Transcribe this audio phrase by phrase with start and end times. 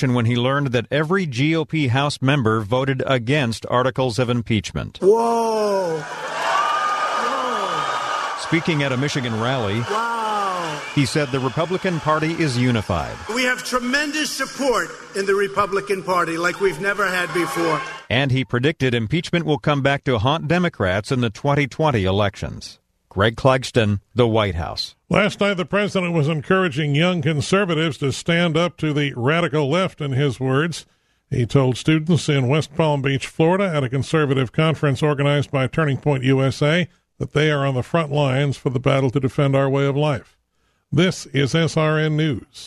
[0.00, 4.98] when he learned that every GOP House member voted against articles of impeachment.
[5.02, 5.98] Whoa.
[5.98, 6.32] Whoa.
[8.40, 10.80] Speaking at a Michigan rally, wow.
[10.94, 13.16] he said the Republican Party is unified.
[13.34, 17.80] We have tremendous support in the Republican Party like we've never had before.
[18.10, 22.78] And he predicted impeachment will come back to haunt Democrats in the 2020 elections.
[23.12, 24.94] Greg Clugston, The White House.
[25.10, 30.00] Last night, the president was encouraging young conservatives to stand up to the radical left,
[30.00, 30.86] in his words.
[31.28, 35.98] He told students in West Palm Beach, Florida, at a conservative conference organized by Turning
[35.98, 39.68] Point USA that they are on the front lines for the battle to defend our
[39.68, 40.38] way of life.
[40.90, 42.66] This is SRN News.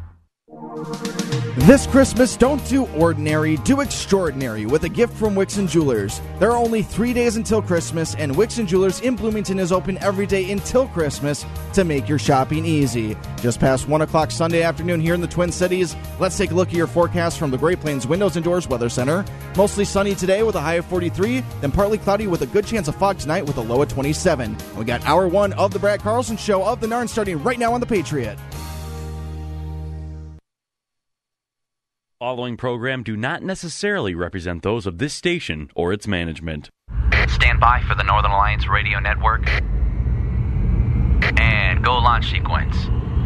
[0.61, 6.21] This Christmas, don't do ordinary, do extraordinary with a gift from Wixon Jewelers.
[6.37, 10.27] There are only three days until Christmas, and Wixon Jewelers in Bloomington is open every
[10.27, 13.17] day until Christmas to make your shopping easy.
[13.41, 16.67] Just past 1 o'clock Sunday afternoon here in the Twin Cities, let's take a look
[16.67, 19.25] at your forecast from the Great Plains Windows and Doors Weather Center.
[19.57, 22.87] Mostly sunny today with a high of 43, then partly cloudy with a good chance
[22.87, 24.55] of fog tonight with a low of 27.
[24.55, 27.57] And we got hour one of the Brad Carlson Show of the Narn starting right
[27.57, 28.37] now on the Patriot.
[32.21, 36.69] Following program do not necessarily represent those of this station or its management.
[37.27, 39.49] Stand by for the Northern Alliance Radio Network.
[41.39, 42.75] And go launch sequence.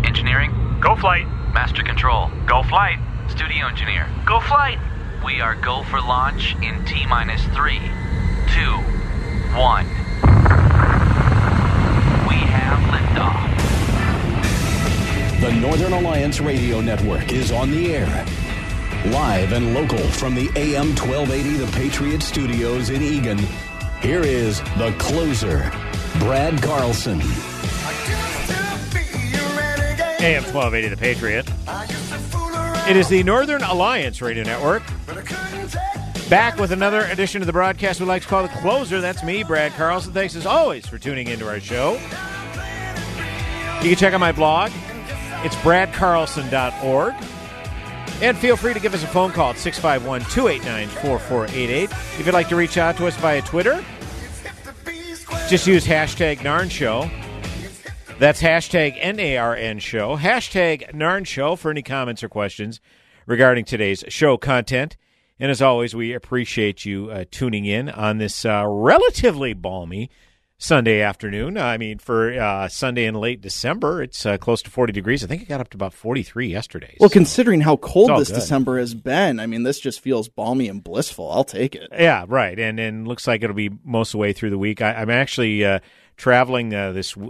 [0.07, 0.79] Engineering?
[0.79, 1.27] Go flight.
[1.53, 2.31] Master control?
[2.47, 2.97] Go flight.
[3.27, 4.07] Studio engineer?
[4.25, 4.79] Go flight.
[5.25, 7.81] We are go for launch in T minus three,
[8.55, 8.77] two,
[9.59, 9.87] one.
[12.29, 13.51] We have liftoff.
[15.41, 18.25] The Northern Alliance Radio Network is on the air
[19.11, 23.37] Live and local from the AM 1280 The Patriot Studios in Eagan,
[24.01, 25.71] here is the closer,
[26.19, 27.21] Brad Carlson.
[30.21, 31.47] AM 1280 The Patriot.
[32.89, 34.83] It is the Northern Alliance Radio Network.
[36.29, 39.01] Back with another edition of the broadcast we like to call the closer.
[39.01, 40.13] That's me, Brad Carlson.
[40.13, 41.93] Thanks as always for tuning into our show.
[43.83, 44.71] You can check out my blog.
[45.43, 47.13] It's bradcarlson.org.
[48.21, 51.91] And feel free to give us a phone call at 651 289 4488.
[51.91, 53.83] If you'd like to reach out to us via Twitter,
[55.49, 57.09] just use hashtag Narn Show.
[58.17, 60.15] That's hashtag N-A-R-N Show.
[60.17, 62.79] Hashtag Narn Show for any comments or questions
[63.25, 64.95] regarding today's show content.
[65.37, 70.09] And as always, we appreciate you uh, tuning in on this uh, relatively balmy
[70.57, 71.57] Sunday afternoon.
[71.57, 75.23] I mean, for uh, Sunday in late December, it's uh, close to 40 degrees.
[75.23, 76.95] I think it got up to about 43 yesterday.
[76.99, 78.35] Well, so considering how cold this good.
[78.35, 81.29] December has been, I mean, this just feels balmy and blissful.
[81.29, 81.89] I'll take it.
[81.91, 82.57] Yeah, right.
[82.57, 84.81] And and looks like it'll be most of the way through the week.
[84.81, 85.79] I, am actually uh,
[86.15, 87.27] traveling uh, this uh,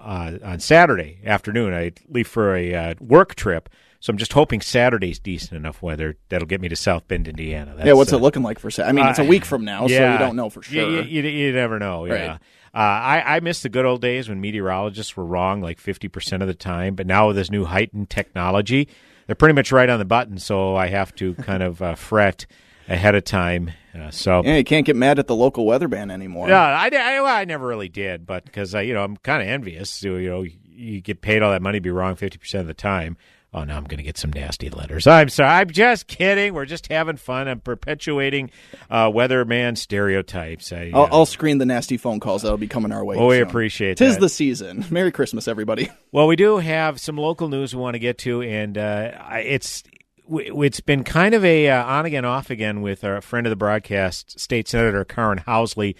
[0.00, 1.74] uh, on Saturday afternoon.
[1.74, 3.68] I leave for a work trip.
[4.00, 7.74] So I'm just hoping Saturday's decent enough weather that'll get me to South Bend, Indiana.
[7.76, 8.88] That's, yeah, what's it looking like for Saturday?
[8.88, 10.90] I mean, it's a week from now, yeah, so we don't know for sure.
[10.90, 12.06] You, you, you never know.
[12.06, 12.12] Yeah.
[12.12, 12.40] Right.
[12.74, 16.46] Uh, I, I miss the good old days when meteorologists were wrong like 50% of
[16.46, 18.88] the time, but now with this new heightened technology,
[19.26, 22.46] they're pretty much right on the button, so I have to kind of uh, fret
[22.88, 23.72] ahead of time.
[23.94, 26.48] Uh, so yeah, you can't get mad at the local weather ban anymore.
[26.48, 29.48] Yeah, I, I, well, I never really did, but because you know I'm kind of
[29.48, 29.90] envious.
[29.90, 32.66] So, you know, you get paid all that money to be wrong 50 percent of
[32.68, 33.16] the time.
[33.54, 35.06] Oh, now I'm going to get some nasty letters.
[35.06, 35.50] I'm sorry.
[35.50, 36.54] I'm just kidding.
[36.54, 37.48] We're just having fun.
[37.48, 38.50] I'm perpetuating
[38.88, 40.72] uh, weatherman stereotypes.
[40.72, 43.16] I, I'll, I'll, screen the nasty phone calls that'll be coming our way.
[43.16, 44.20] Oh, we appreciate Tis that.
[44.20, 44.86] the season.
[44.90, 45.90] Merry Christmas, everybody.
[46.12, 49.82] Well, we do have some local news we want to get to, and uh, it's
[50.28, 53.56] it's been kind of a uh, on again, off again with our friend of the
[53.56, 55.94] broadcast, State Senator Karin Housley.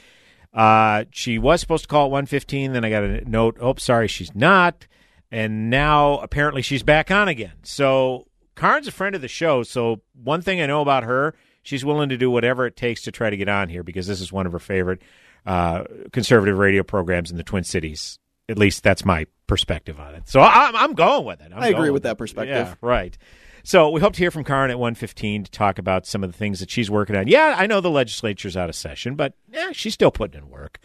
[0.52, 2.74] Uh, she was supposed to call at 115.
[2.74, 3.56] Then I got a note.
[3.58, 4.86] Oh, sorry, she's not
[5.32, 7.54] and now apparently she's back on again.
[7.62, 11.84] So Karin's a friend of the show, so one thing I know about her, she's
[11.84, 14.30] willing to do whatever it takes to try to get on here because this is
[14.30, 15.02] one of her favorite
[15.46, 18.18] uh, conservative radio programs in the Twin Cities.
[18.48, 20.28] At least that's my perspective on it.
[20.28, 21.50] So I'm, I'm going with it.
[21.52, 22.54] I'm I agree going with that perspective.
[22.54, 23.16] Yeah, right.
[23.64, 26.36] So we hope to hear from Karn at 1.15 to talk about some of the
[26.36, 27.28] things that she's working on.
[27.28, 30.78] Yeah, I know the legislature's out of session, but yeah, she's still putting in work.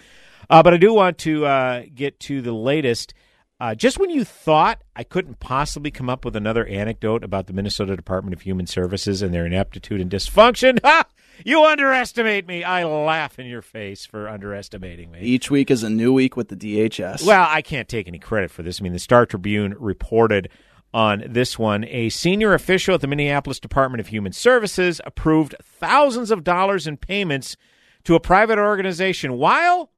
[0.49, 3.13] Uh, but I do want to uh, get to the latest.
[3.59, 7.53] Uh, just when you thought I couldn't possibly come up with another anecdote about the
[7.53, 11.05] Minnesota Department of Human Services and their ineptitude and dysfunction, ha!
[11.43, 12.63] you underestimate me.
[12.63, 15.21] I laugh in your face for underestimating me.
[15.21, 17.25] Each week is a new week with the DHS.
[17.25, 18.79] Well, I can't take any credit for this.
[18.79, 20.49] I mean, the Star Tribune reported
[20.93, 21.83] on this one.
[21.85, 26.97] A senior official at the Minneapolis Department of Human Services approved thousands of dollars in
[26.97, 27.57] payments
[28.03, 29.91] to a private organization while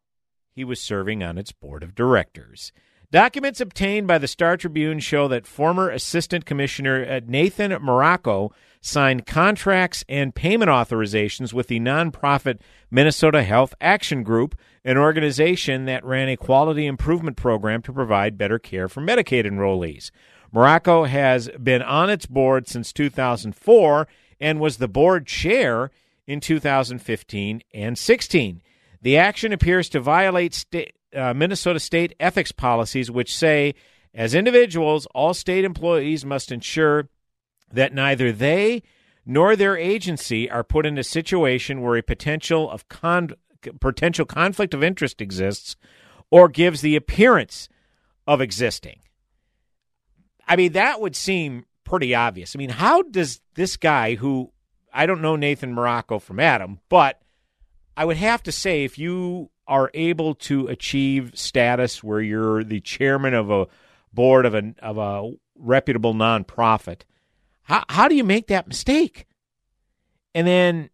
[0.52, 2.72] he was serving on its board of directors.
[3.12, 8.52] Documents obtained by the Star Tribune show that former Assistant Commissioner uh, Nathan Moracco
[8.82, 12.60] signed contracts and payment authorizations with the nonprofit
[12.92, 18.60] Minnesota Health Action Group, an organization that ran a quality improvement program to provide better
[18.60, 20.12] care for Medicaid enrollees.
[20.54, 24.08] Moracco has been on its board since 2004
[24.40, 25.90] and was the board chair
[26.28, 28.62] in 2015 and 16.
[29.02, 33.76] The action appears to violate state, uh, Minnesota state ethics policies, which say,
[34.14, 37.10] as individuals, all state employees must ensure
[37.72, 38.82] that neither they
[39.26, 43.34] nor their agency are put in a situation where a potential of con-
[43.80, 45.76] potential conflict of interest exists
[46.32, 47.70] or gives the appearance
[48.26, 49.00] of existing.
[50.48, 52.56] I mean, that would seem pretty obvious.
[52.56, 54.52] I mean, how does this guy who
[54.92, 57.22] I don't know Nathan Moracco from Adam, but
[57.96, 62.82] I would have to say if you are able to achieve status where you're the
[62.82, 63.68] chairman of a
[64.12, 67.02] board of a of a reputable nonprofit,
[67.64, 69.28] how how do you make that mistake?
[70.34, 70.90] And then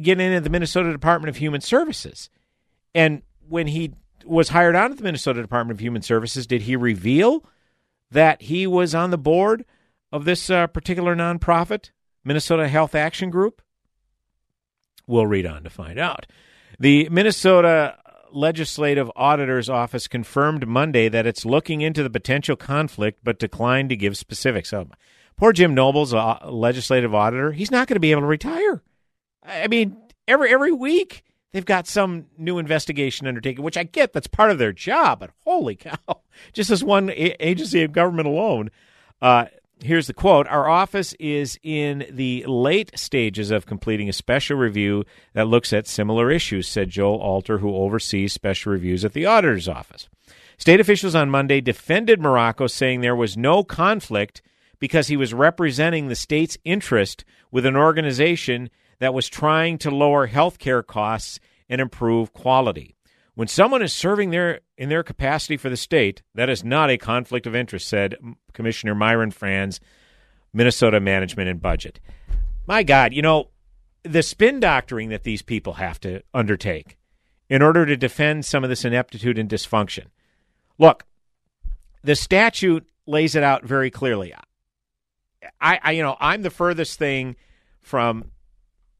[0.00, 2.30] get into the Minnesota Department of Human Services.
[2.94, 3.94] And when he
[4.24, 7.44] was hired on at the Minnesota Department of Human Services, did he reveal
[8.10, 9.64] that he was on the board
[10.12, 11.90] of this uh, particular nonprofit,
[12.24, 13.62] Minnesota Health Action Group?
[15.06, 16.26] We'll read on to find out.
[16.80, 17.98] The Minnesota
[18.32, 23.96] Legislative Auditor's Office confirmed Monday that it's looking into the potential conflict, but declined to
[23.96, 24.72] give specifics.
[24.72, 24.88] Oh,
[25.36, 27.52] poor Jim Nobles a legislative auditor.
[27.52, 28.82] He's not going to be able to retire.
[29.44, 29.94] I mean,
[30.26, 31.22] every every week
[31.52, 35.20] they've got some new investigation undertaken, which I get that's part of their job.
[35.20, 35.98] But holy cow,
[36.54, 38.70] just as one agency of government alone.
[39.20, 39.46] Uh,
[39.82, 45.04] here's the quote Our office is in the late stages of completing a special review
[45.32, 49.68] that looks at similar issues, said Joel Alter, who oversees special reviews at the auditor's
[49.68, 50.08] office.
[50.58, 54.42] State officials on Monday defended Moracco, saying there was no conflict
[54.78, 60.26] because he was representing the state's interest with an organization that was trying to lower
[60.26, 62.94] health care costs and improve quality.
[63.40, 66.98] When someone is serving their in their capacity for the state, that is not a
[66.98, 68.14] conflict of interest, said
[68.52, 69.80] Commissioner Myron Frans,
[70.52, 72.00] Minnesota Management and Budget.
[72.66, 73.48] My God, you know,
[74.02, 76.98] the spin doctoring that these people have to undertake
[77.48, 80.08] in order to defend some of this ineptitude and dysfunction.
[80.76, 81.06] Look,
[82.04, 84.34] the statute lays it out very clearly.
[85.58, 87.36] I, I you know, I'm the furthest thing
[87.80, 88.32] from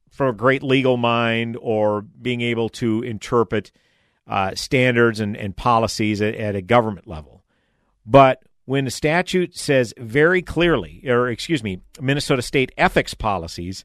[0.08, 3.70] from a great legal mind or being able to interpret
[4.30, 7.42] uh, standards and, and policies at, at a government level.
[8.06, 13.84] But when the statute says very clearly, or excuse me, Minnesota state ethics policies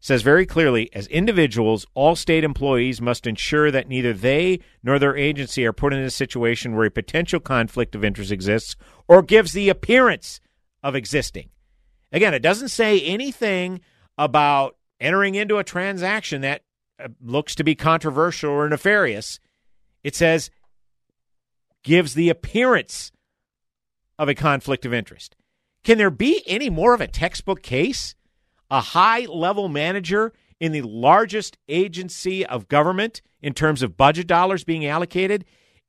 [0.00, 5.16] says very clearly, as individuals, all state employees must ensure that neither they nor their
[5.16, 9.52] agency are put in a situation where a potential conflict of interest exists or gives
[9.52, 10.40] the appearance
[10.82, 11.48] of existing.
[12.12, 13.80] Again, it doesn't say anything
[14.18, 16.62] about entering into a transaction that
[17.02, 19.38] uh, looks to be controversial or nefarious.
[20.04, 20.50] It says
[21.82, 23.10] gives the appearance
[24.18, 25.34] of a conflict of interest.
[25.82, 28.14] Can there be any more of a textbook case?
[28.70, 34.64] A high level manager in the largest agency of government in terms of budget dollars
[34.64, 35.44] being allocated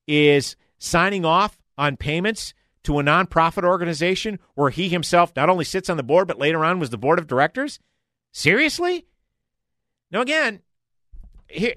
[0.08, 2.54] is signing off on payments
[2.84, 6.64] to a nonprofit organization where he himself not only sits on the board, but later
[6.64, 7.80] on was the board of directors?
[8.32, 9.06] Seriously?
[10.12, 10.62] Now again,
[11.48, 11.76] here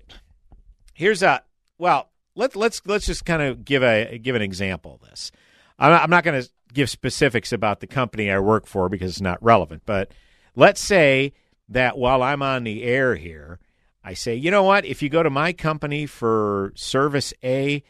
[0.94, 1.42] here's a
[1.78, 5.30] well, let's let's let's just kind of give a give an example of this.
[5.78, 9.20] I'm not, not going to give specifics about the company I work for because it's
[9.20, 10.12] not relevant, but
[10.56, 11.34] let's say
[11.68, 13.58] that while I'm on the air here,
[14.02, 14.84] I say, you know what?
[14.84, 17.82] If you go to my company for service A,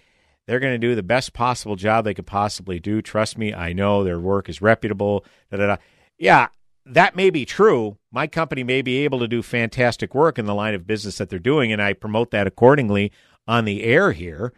[0.46, 3.00] they're going to do the best possible job they could possibly do.
[3.00, 5.24] Trust me, I know their work is reputable.
[5.50, 5.76] Da, da, da.
[6.18, 6.48] yeah,
[6.84, 7.96] that may be true.
[8.10, 11.28] My company may be able to do fantastic work in the line of business that
[11.30, 13.12] they're doing, and I promote that accordingly
[13.48, 14.52] on the air here.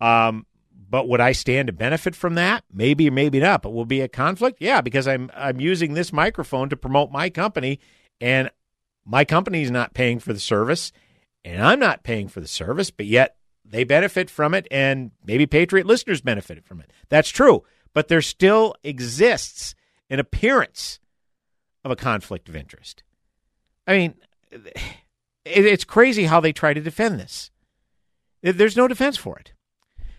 [0.00, 0.44] Um,
[0.90, 2.64] but would I stand to benefit from that?
[2.70, 3.62] Maybe maybe not.
[3.62, 4.58] But will be a conflict?
[4.60, 7.80] Yeah, because I'm I'm using this microphone to promote my company,
[8.20, 8.50] and
[9.04, 10.92] my company is not paying for the service,
[11.44, 15.46] and I'm not paying for the service, but yet they benefit from it, and maybe
[15.46, 16.92] Patriot listeners benefited from it.
[17.08, 17.64] That's true,
[17.94, 19.74] but there still exists
[20.08, 21.00] an appearance
[21.84, 23.02] of a conflict of interest.
[23.86, 24.14] I mean,
[25.44, 27.50] it's crazy how they try to defend this.
[28.54, 29.52] There's no defense for it.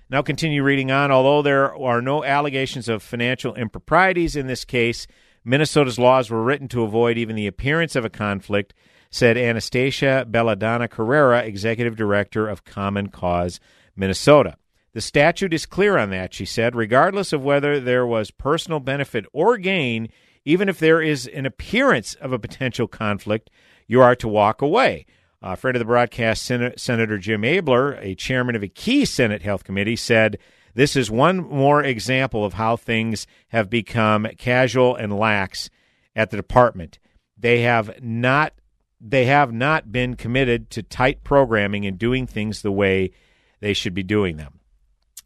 [0.10, 1.12] Now, continue reading on.
[1.12, 5.08] Although there are no allegations of financial improprieties in this case,
[5.44, 8.74] Minnesota's laws were written to avoid even the appearance of a conflict,
[9.10, 13.60] said Anastasia Belladonna Carrera, executive director of Common Cause
[13.96, 14.58] Minnesota.
[14.94, 16.76] The statute is clear on that, she said.
[16.76, 20.10] Regardless of whether there was personal benefit or gain,
[20.44, 23.50] even if there is an appearance of a potential conflict,
[23.88, 25.06] you are to walk away.
[25.42, 29.44] A friend of the broadcast, Sen- Senator Jim Abeler, a chairman of a key Senate
[29.44, 30.40] Health Committee, said
[30.74, 35.70] this is one more example of how things have become casual and lax
[36.16, 36.98] at the department.
[37.38, 38.54] They have not
[39.00, 43.12] they have not been committed to tight programming and doing things the way
[43.60, 44.60] they should be doing them.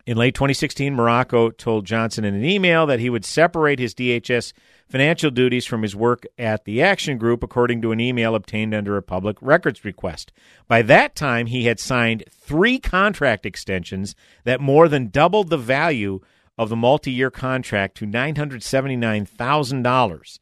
[0.05, 4.51] In late 2016, Moracco told Johnson in an email that he would separate his DHS
[4.89, 8.97] financial duties from his work at the Action Group, according to an email obtained under
[8.97, 10.31] a public records request.
[10.67, 16.19] By that time, he had signed three contract extensions that more than doubled the value
[16.57, 20.39] of the multi year contract to $979,000.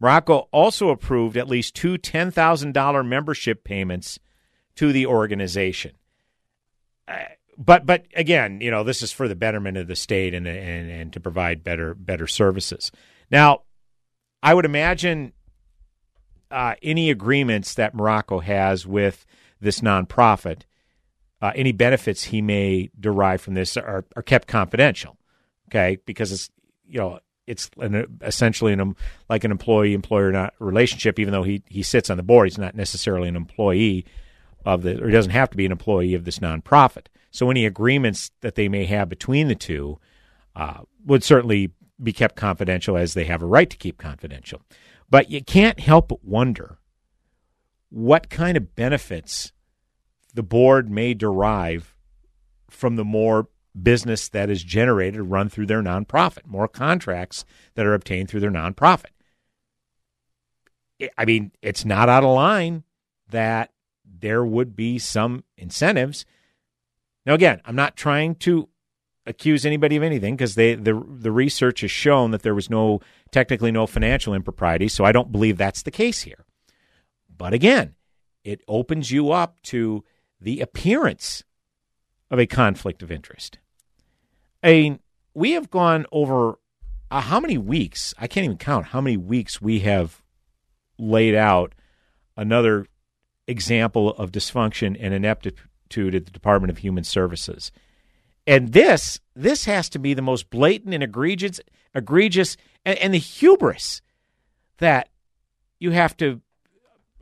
[0.00, 4.18] Moracco also approved at least two $10,000 membership payments
[4.74, 5.92] to the organization.
[7.64, 10.90] But but again, you know, this is for the betterment of the state and and,
[10.90, 12.90] and to provide better better services.
[13.30, 13.62] Now,
[14.42, 15.32] I would imagine
[16.50, 19.24] uh, any agreements that Moracco has with
[19.60, 20.62] this nonprofit,
[21.40, 25.16] uh, any benefits he may derive from this are, are kept confidential.
[25.68, 26.50] Okay, because it's
[26.86, 28.96] you know it's an, essentially an,
[29.28, 31.18] like an employee employer relationship.
[31.20, 34.04] Even though he he sits on the board, he's not necessarily an employee
[34.64, 37.06] of the or he doesn't have to be an employee of this nonprofit.
[37.32, 39.98] So any agreements that they may have between the two
[40.54, 44.62] uh, would certainly be kept confidential as they have a right to keep confidential.
[45.10, 46.78] But you can't help but wonder
[47.90, 49.52] what kind of benefits
[50.34, 51.94] the board may derive
[52.70, 53.48] from the more
[53.80, 58.50] business that is generated run through their nonprofit, more contracts that are obtained through their
[58.50, 59.10] nonprofit.
[61.16, 62.84] I mean, it's not out of line
[63.30, 63.72] that
[64.04, 66.24] there would be some incentives.
[67.24, 68.68] Now, again, I'm not trying to
[69.26, 73.00] accuse anybody of anything because the the research has shown that there was no
[73.30, 74.88] technically no financial impropriety.
[74.88, 76.44] So I don't believe that's the case here.
[77.36, 77.94] But again,
[78.44, 80.04] it opens you up to
[80.40, 81.44] the appearance
[82.30, 83.58] of a conflict of interest.
[84.62, 85.00] I mean,
[85.34, 86.58] we have gone over
[87.10, 88.14] uh, how many weeks?
[88.18, 90.22] I can't even count how many weeks we have
[90.98, 91.74] laid out
[92.36, 92.86] another
[93.46, 95.12] example of dysfunction and
[95.92, 97.72] ineptitude at the Department of Human Services.
[98.46, 101.60] And this this has to be the most blatant and egregious
[101.94, 104.02] egregious and, and the hubris
[104.78, 105.08] that
[105.78, 106.40] you have to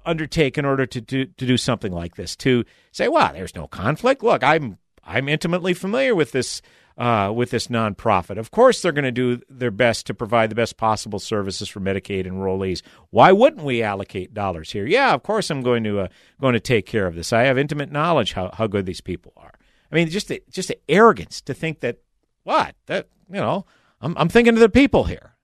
[0.06, 2.36] undertake in order to to do something like this.
[2.36, 6.62] To say, "Wow, there's no conflict." Look, I'm I'm intimately familiar with this
[6.98, 8.38] uh, with this nonprofit.
[8.38, 11.80] Of course, they're going to do their best to provide the best possible services for
[11.80, 12.82] Medicaid enrollees.
[13.10, 14.86] Why wouldn't we allocate dollars here?
[14.86, 16.08] Yeah, of course, I'm going to uh,
[16.40, 17.32] going to take care of this.
[17.32, 19.52] I have intimate knowledge how how good these people are.
[19.90, 21.98] I mean, just the, just the arrogance to think that
[22.44, 23.66] what that you know
[24.00, 25.34] I'm I'm thinking of the people here.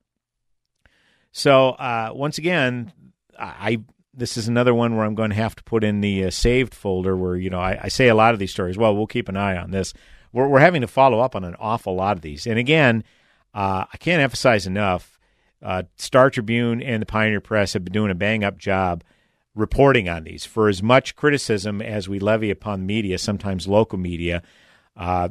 [1.33, 2.93] So uh, once again,
[3.39, 3.81] I
[4.15, 6.75] this is another one where I'm going to have to put in the uh, saved
[6.75, 8.79] folder where you know I, I, say a lot of these stories.
[8.79, 9.93] Well, we'll keep an eye on this.
[10.33, 13.05] We're, we're having to follow up on an awful lot of these, and again,
[13.55, 15.19] uh, I can't emphasize enough.
[15.63, 19.03] Uh, Star Tribune and the Pioneer Press have been doing a bang up job
[19.55, 20.45] reporting on these.
[20.45, 24.43] For as much criticism as we levy upon media, sometimes local media,
[24.97, 25.31] uh,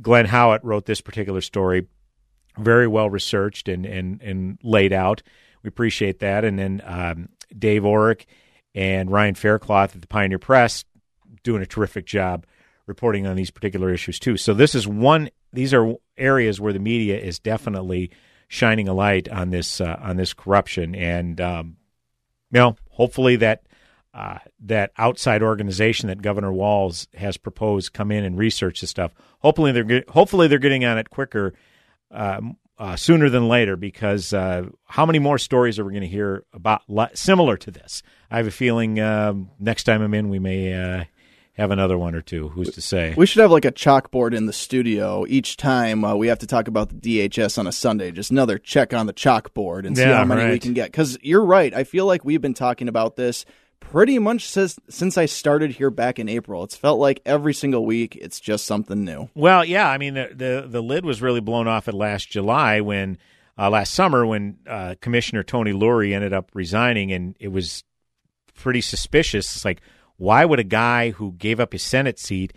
[0.00, 1.86] Glenn Howatt wrote this particular story,
[2.58, 5.22] very well researched and, and, and laid out.
[5.62, 6.44] We appreciate that.
[6.44, 8.24] And then um, Dave Orrick
[8.74, 10.84] and Ryan Faircloth at the Pioneer Press
[11.42, 12.46] doing a terrific job
[12.92, 14.36] reporting on these particular issues too.
[14.36, 18.10] So this is one; these are areas where the media is definitely
[18.48, 21.76] shining a light on this uh, on this corruption, and um,
[22.50, 23.62] you know, hopefully that
[24.14, 29.12] uh, that outside organization that Governor Walz has proposed come in and research this stuff.
[29.38, 31.54] Hopefully they're get, hopefully they're getting on it quicker,
[32.10, 32.40] uh,
[32.78, 36.44] uh, sooner than later because uh, how many more stories are we going to hear
[36.52, 36.82] about
[37.14, 38.02] similar to this?
[38.30, 41.04] I have a feeling um, next time I'm in, we may uh,
[41.54, 42.48] have another one or two.
[42.48, 43.14] Who's to say?
[43.16, 46.46] We should have like a chalkboard in the studio each time uh, we have to
[46.46, 48.10] talk about the DHS on a Sunday.
[48.10, 50.90] Just another check on the chalkboard and see Yeah, how many we can get.
[50.90, 51.74] Because you're right.
[51.74, 53.44] I feel like we've been talking about this
[53.80, 56.64] pretty much since since I started here back in April.
[56.64, 59.28] It's felt like every single week it's just something new.
[59.34, 62.80] Well, yeah, I mean the the, the lid was really blown off at last July
[62.80, 63.18] when
[63.58, 67.84] uh, last summer when uh, Commissioner Tony Lourey ended up resigning, and it was
[68.54, 69.54] pretty suspicious.
[69.56, 69.82] It's like
[70.22, 72.52] why would a guy who gave up his Senate seat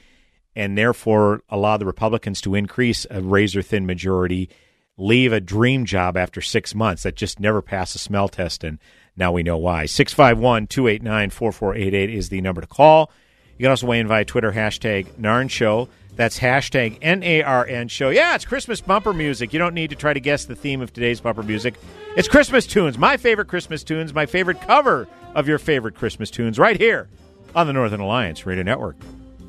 [0.56, 4.52] and therefore allow the Republicans to increase a razor thin majority
[4.98, 8.64] leave a dream job after six months that just never passed a smell test?
[8.64, 8.78] And
[9.18, 9.86] now we know why.
[9.86, 13.10] 651-289-4488 is the number to call.
[13.58, 15.90] You can also weigh in via twitter hashtag narn show.
[16.16, 18.12] That's hashtag n-a-r-n show.
[18.12, 19.54] Yeah it's christmas bumper music.
[19.54, 21.74] You don't need to try to guess the theme of today's bumper music.
[22.16, 26.60] It's christmas tunes my favorite christmas tunes my favorite cover of your favorite christmas tunes
[26.60, 27.10] right here
[27.56, 28.98] on the northern alliance radio network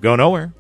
[0.00, 0.52] go nowhere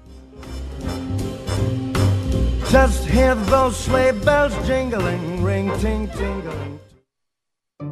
[2.70, 6.80] Just hear those sleigh bells jingling, ring ting tingling.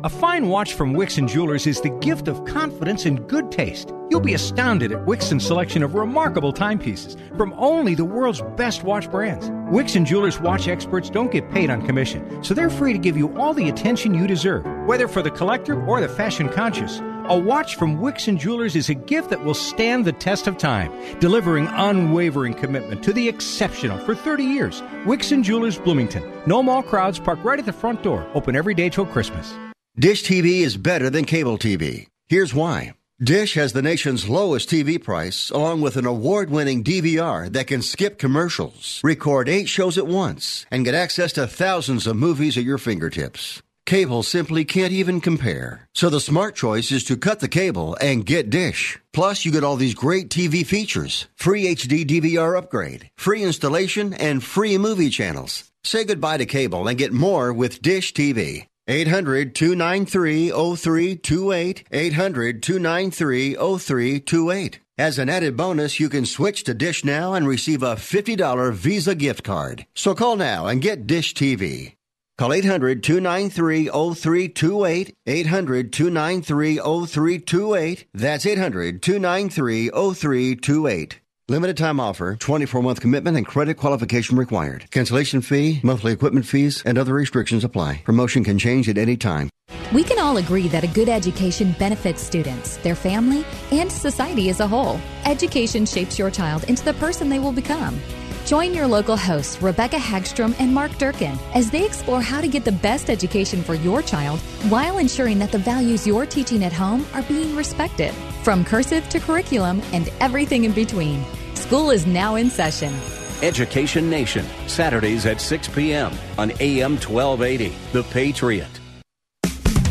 [0.03, 3.95] A fine watch from Wixon Jewelers is the gift of confidence and good taste.
[4.11, 9.09] You'll be astounded at Wixon's selection of remarkable timepieces from only the world's best watch
[9.11, 9.49] brands.
[9.71, 13.33] Wixon Jewelers watch experts don't get paid on commission, so they're free to give you
[13.39, 17.01] all the attention you deserve, whether for the collector or the fashion conscious.
[17.27, 20.93] A watch from Wixon Jewelers is a gift that will stand the test of time,
[21.21, 24.83] delivering unwavering commitment to the exceptional for 30 years.
[25.07, 26.23] Wixon Jewelers Bloomington.
[26.45, 29.55] No mall crowds park right at the front door, open every day till Christmas.
[29.97, 32.09] Dish TV is better than cable TV.
[32.29, 32.93] Here's why.
[33.23, 37.81] Dish has the nation's lowest TV price, along with an award winning DVR that can
[37.81, 42.65] skip commercials, record eight shows at once, and get access to thousands of movies at
[42.65, 43.63] your fingertips.
[43.87, 45.89] Cable simply can't even compare.
[45.93, 48.99] So the smart choice is to cut the cable and get Dish.
[49.13, 54.43] Plus, you get all these great TV features free HD DVR upgrade, free installation, and
[54.43, 55.71] free movie channels.
[55.85, 58.69] Say goodbye to cable and get more with Dish TV.
[58.89, 61.85] 800 293 0328.
[61.91, 64.81] 800 293 0328.
[64.97, 69.15] As an added bonus, you can switch to Dish now and receive a $50 Visa
[69.15, 69.85] gift card.
[69.95, 71.94] So call now and get Dish TV.
[72.37, 75.15] Call 800 293 0328.
[75.27, 78.07] 800 293 0328.
[78.13, 81.21] That's 800 293 0328.
[81.47, 84.91] Limited time offer, 24 month commitment, and credit qualification required.
[84.91, 88.01] Cancellation fee, monthly equipment fees, and other restrictions apply.
[88.05, 89.51] Promotion can change at any time.
[89.93, 94.61] We can all agree that a good education benefits students, their family, and society as
[94.61, 94.99] a whole.
[95.27, 98.01] Education shapes your child into the person they will become.
[98.45, 102.63] Join your local hosts, Rebecca Hagstrom and Mark Durkin, as they explore how to get
[102.63, 107.07] the best education for your child while ensuring that the values you're teaching at home
[107.15, 108.13] are being respected.
[108.43, 111.25] From cursive to curriculum and everything in between.
[111.55, 112.93] School is now in session.
[113.41, 116.13] Education Nation, Saturdays at 6 p.m.
[116.37, 117.75] on AM 1280.
[117.93, 118.81] The Patriot.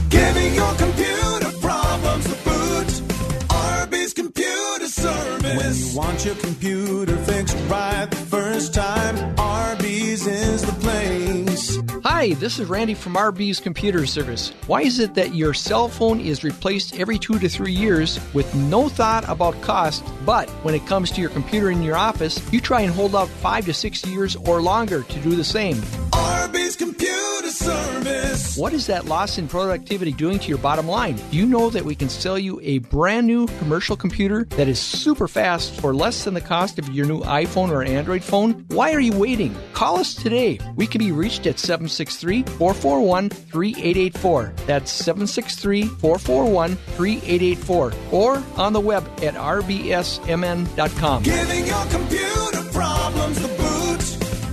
[0.09, 0.75] Giving your
[4.83, 5.57] Computer Service.
[5.57, 11.79] When you want your computer fixed right the first time, RB's is the place.
[12.03, 14.53] Hi, this is Randy from RB's Computer Service.
[14.67, 18.53] Why is it that your cell phone is replaced every two to three years with
[18.55, 22.59] no thought about cost, but when it comes to your computer in your office, you
[22.59, 25.77] try and hold out five to six years or longer to do the same?
[26.11, 28.57] RB's Computer Service.
[28.57, 31.15] What is that loss in productivity doing to your bottom line?
[31.31, 34.79] Do you know that we can sell you a brand new commercial computer that is
[34.79, 38.65] super fast for less than the cost of your new iPhone or Android phone?
[38.69, 39.55] Why are you waiting?
[39.73, 40.59] Call us today.
[40.75, 44.53] We can be reached at 763 441 3884.
[44.65, 47.93] That's 763 441 3884.
[48.11, 51.23] Or on the web at rbsmn.com.
[51.23, 53.99] Giving your computer problems the boot.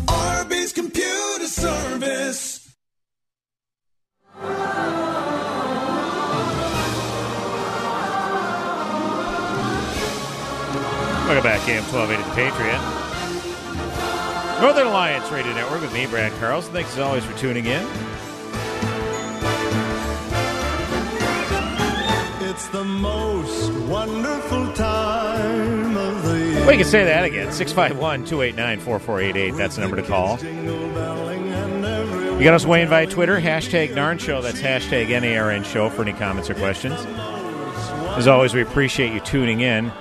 [0.06, 2.49] RB's Computer Service.
[11.30, 12.80] Welcome back, AM 1280 The Patriot.
[14.60, 16.72] Northern Alliance Radio Network with me, Brad Carlson.
[16.72, 17.86] Thanks as always for tuning in.
[22.50, 26.60] It's the most wonderful time of the year.
[26.62, 27.52] Well, you can say that again.
[27.52, 29.56] 651 289 4488.
[29.56, 30.36] That's the number to call.
[32.38, 34.42] You got us weighing via Twitter, hashtag Narn Show.
[34.42, 36.98] That's hashtag NARN Show for any comments or questions.
[38.18, 39.92] As always, we appreciate you tuning in.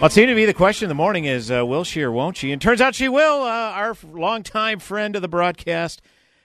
[0.00, 2.12] Well, it seemed to be the question of the morning is uh, will she or
[2.12, 2.52] won't she?
[2.52, 3.42] And turns out she will.
[3.42, 6.00] Uh, our longtime friend of the broadcast,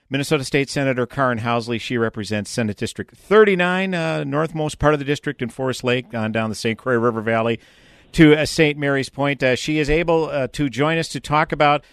[0.10, 1.80] Minnesota State Senator Karin Housley.
[1.80, 6.32] She represents Senate District 39, uh, northmost part of the district in Forest Lake, on
[6.32, 6.80] down the St.
[6.80, 7.60] Croix River Valley
[8.14, 8.76] to uh, St.
[8.76, 9.44] Mary's Point.
[9.44, 11.86] Uh, she is able uh, to join us to talk about.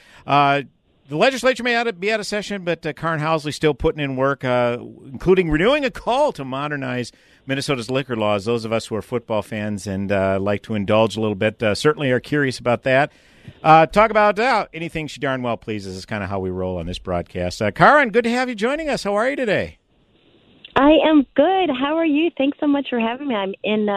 [1.11, 4.17] Uh, the legislature may be out of session, but uh, Karin Housley still putting in
[4.17, 7.13] work, uh, including renewing a call to modernize
[7.47, 8.45] Minnesota's liquor laws.
[8.45, 10.11] Those of us who are football fans and
[10.43, 13.13] like to indulge a little bit certainly are curious about that.
[13.63, 14.39] talk about
[14.73, 17.61] anything she darn well pleases is kind of how we roll on this broadcast.
[17.75, 19.03] Karin, good to have you joining us.
[19.03, 19.79] How are you today?
[20.77, 21.71] I am good.
[21.71, 22.31] How are you?
[22.39, 23.35] Thanks so much for having me.
[23.35, 23.89] I'm in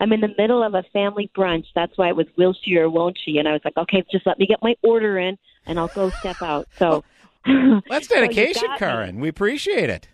[0.00, 1.66] I'm in the middle of a family brunch.
[1.74, 3.38] That's why it was will she or won't she?
[3.38, 6.10] And I was like, okay, just let me get my order in, and I'll go
[6.10, 6.68] step out.
[6.78, 7.04] So
[7.88, 9.16] that's dedication, so Karin.
[9.16, 9.22] Me.
[9.22, 10.08] We appreciate it.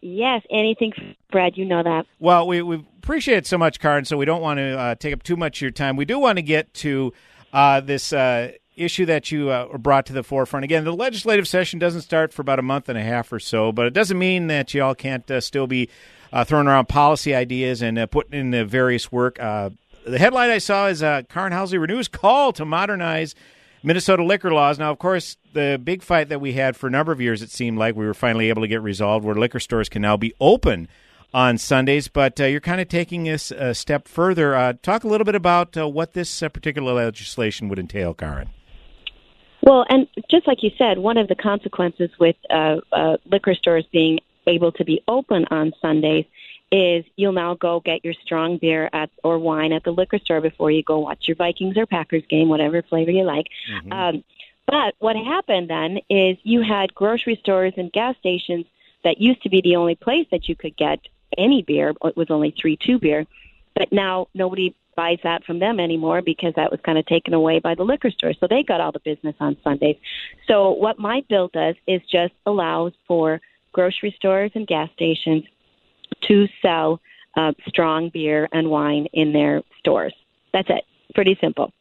[0.00, 0.92] Yes, anything,
[1.30, 1.56] Brad.
[1.56, 2.06] You know that.
[2.18, 4.04] Well, we we appreciate it so much, Karin.
[4.04, 5.96] So we don't want to uh, take up too much of your time.
[5.96, 7.12] We do want to get to
[7.52, 8.12] uh, this.
[8.12, 10.62] Uh, issue that you uh, brought to the forefront.
[10.62, 13.72] Again, the legislative session doesn't start for about a month and a half or so,
[13.72, 15.88] but it doesn't mean that you all can't uh, still be
[16.32, 19.40] uh, throwing around policy ideas and uh, putting in the various work.
[19.40, 19.70] Uh,
[20.06, 23.34] the headline I saw is uh, Karin Housley renews call to modernize
[23.82, 24.78] Minnesota liquor laws.
[24.78, 27.50] Now, of course, the big fight that we had for a number of years, it
[27.50, 30.34] seemed like we were finally able to get resolved, where liquor stores can now be
[30.40, 30.88] open
[31.32, 32.08] on Sundays.
[32.08, 34.54] But uh, you're kind of taking this a step further.
[34.54, 38.48] Uh, talk a little bit about uh, what this uh, particular legislation would entail, Karin.
[39.62, 43.84] Well, and just like you said, one of the consequences with uh, uh, liquor stores
[43.92, 46.24] being able to be open on Sundays
[46.70, 50.40] is you'll now go get your strong beer at or wine at the liquor store
[50.40, 53.46] before you go watch your Vikings or Packers game, whatever flavor you like.
[53.72, 53.92] Mm-hmm.
[53.92, 54.24] Um,
[54.66, 58.66] but what happened then is you had grocery stores and gas stations
[59.02, 61.00] that used to be the only place that you could get
[61.38, 61.94] any beer.
[62.04, 63.26] It was only three two beer,
[63.74, 67.60] but now nobody buys that from them anymore because that was kind of taken away
[67.60, 68.34] by the liquor store.
[68.34, 69.96] So they got all the business on Sundays.
[70.48, 73.40] So what my bill does is just allows for
[73.72, 75.44] grocery stores and gas stations
[76.28, 77.00] to sell
[77.36, 80.14] uh, strong beer and wine in their stores.
[80.52, 80.84] That's it.
[81.14, 81.72] Pretty simple.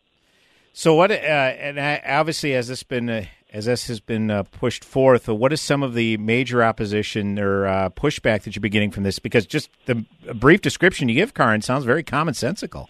[0.73, 1.11] So what?
[1.11, 5.51] Uh, and obviously, as this been uh, as this has been uh, pushed forth, what
[5.53, 9.19] is some of the major opposition or uh, pushback that you're beginning from this?
[9.19, 12.87] Because just the brief description you give, Karin, sounds very commonsensical.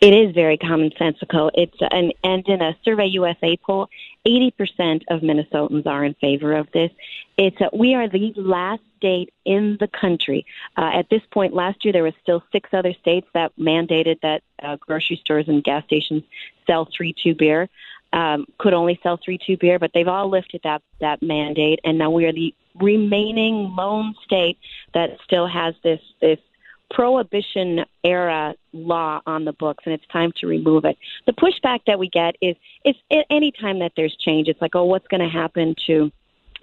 [0.00, 1.50] It is very commonsensical.
[1.54, 3.88] It's an and in a Survey USA poll,
[4.26, 6.90] 80% of Minnesotans are in favor of this.
[7.38, 10.44] It's a, we are the last state in the country.
[10.76, 14.42] Uh, at this point, last year there were still six other states that mandated that
[14.62, 16.24] uh, grocery stores and gas stations
[16.66, 17.68] sell three two beer.
[18.12, 21.96] Um, could only sell three two beer, but they've all lifted that that mandate, and
[21.96, 24.58] now we are the remaining lone state
[24.92, 26.38] that still has this this
[26.90, 30.96] prohibition era law on the books and it's time to remove it.
[31.26, 32.98] The pushback that we get is it's
[33.30, 36.12] any time that there's change, it's like, oh, what's going to happen to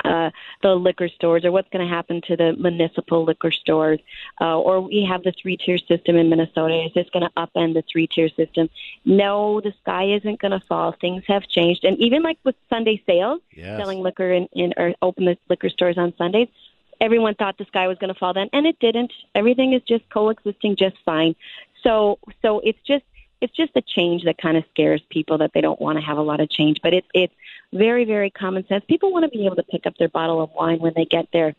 [0.04, 0.32] uh,
[0.62, 4.00] the liquor stores or what's going to happen to the municipal liquor stores.
[4.42, 6.86] Uh, or we have the three tier system in Minnesota.
[6.86, 8.70] Is this going to upend the three tier system?
[9.06, 10.96] No, the sky isn't going to fall.
[11.00, 11.84] Things have changed.
[11.84, 13.80] And even like with Sunday sales, yes.
[13.80, 16.48] selling liquor in, in or open the liquor stores on Sundays,
[17.02, 19.12] everyone thought the sky was going to fall then, and it didn't.
[19.36, 21.36] Everything is just coexisting just fine.
[21.84, 23.04] So, so it's just
[23.42, 26.18] it's just a change that kind of scares people that they don't want to have
[26.18, 26.80] a lot of change.
[26.82, 27.34] But it's it's
[27.74, 28.84] very very common sense.
[28.88, 31.28] People want to be able to pick up their bottle of wine when they get
[31.34, 31.56] their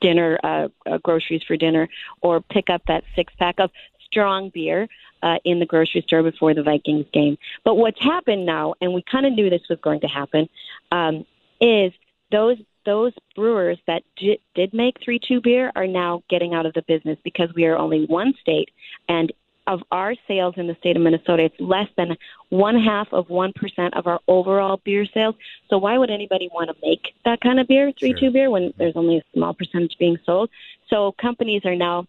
[0.00, 1.88] dinner uh, uh, groceries for dinner,
[2.20, 3.70] or pick up that six pack of
[4.06, 4.88] strong beer
[5.22, 7.38] uh, in the grocery store before the Vikings game.
[7.64, 10.48] But what's happened now, and we kind of knew this was going to happen,
[10.92, 11.24] um,
[11.60, 11.92] is
[12.30, 16.74] those those brewers that j- did make 3 2 beer are now getting out of
[16.74, 18.70] the business because we are only one state.
[19.08, 19.32] And
[19.66, 22.16] of our sales in the state of Minnesota, it's less than
[22.48, 23.52] one half of 1%
[23.92, 25.36] of our overall beer sales.
[25.68, 28.18] So why would anybody want to make that kind of beer, 3 sure.
[28.18, 30.50] 2 beer, when there's only a small percentage being sold?
[30.88, 32.06] So companies are now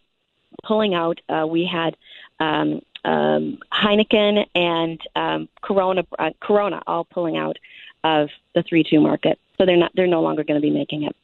[0.64, 1.20] pulling out.
[1.28, 1.96] Uh, we had
[2.40, 7.58] um, um, Heineken and um, Corona, uh, Corona all pulling out
[8.04, 11.04] of the 3 2 market so they're not they're no longer going to be making
[11.04, 11.16] it.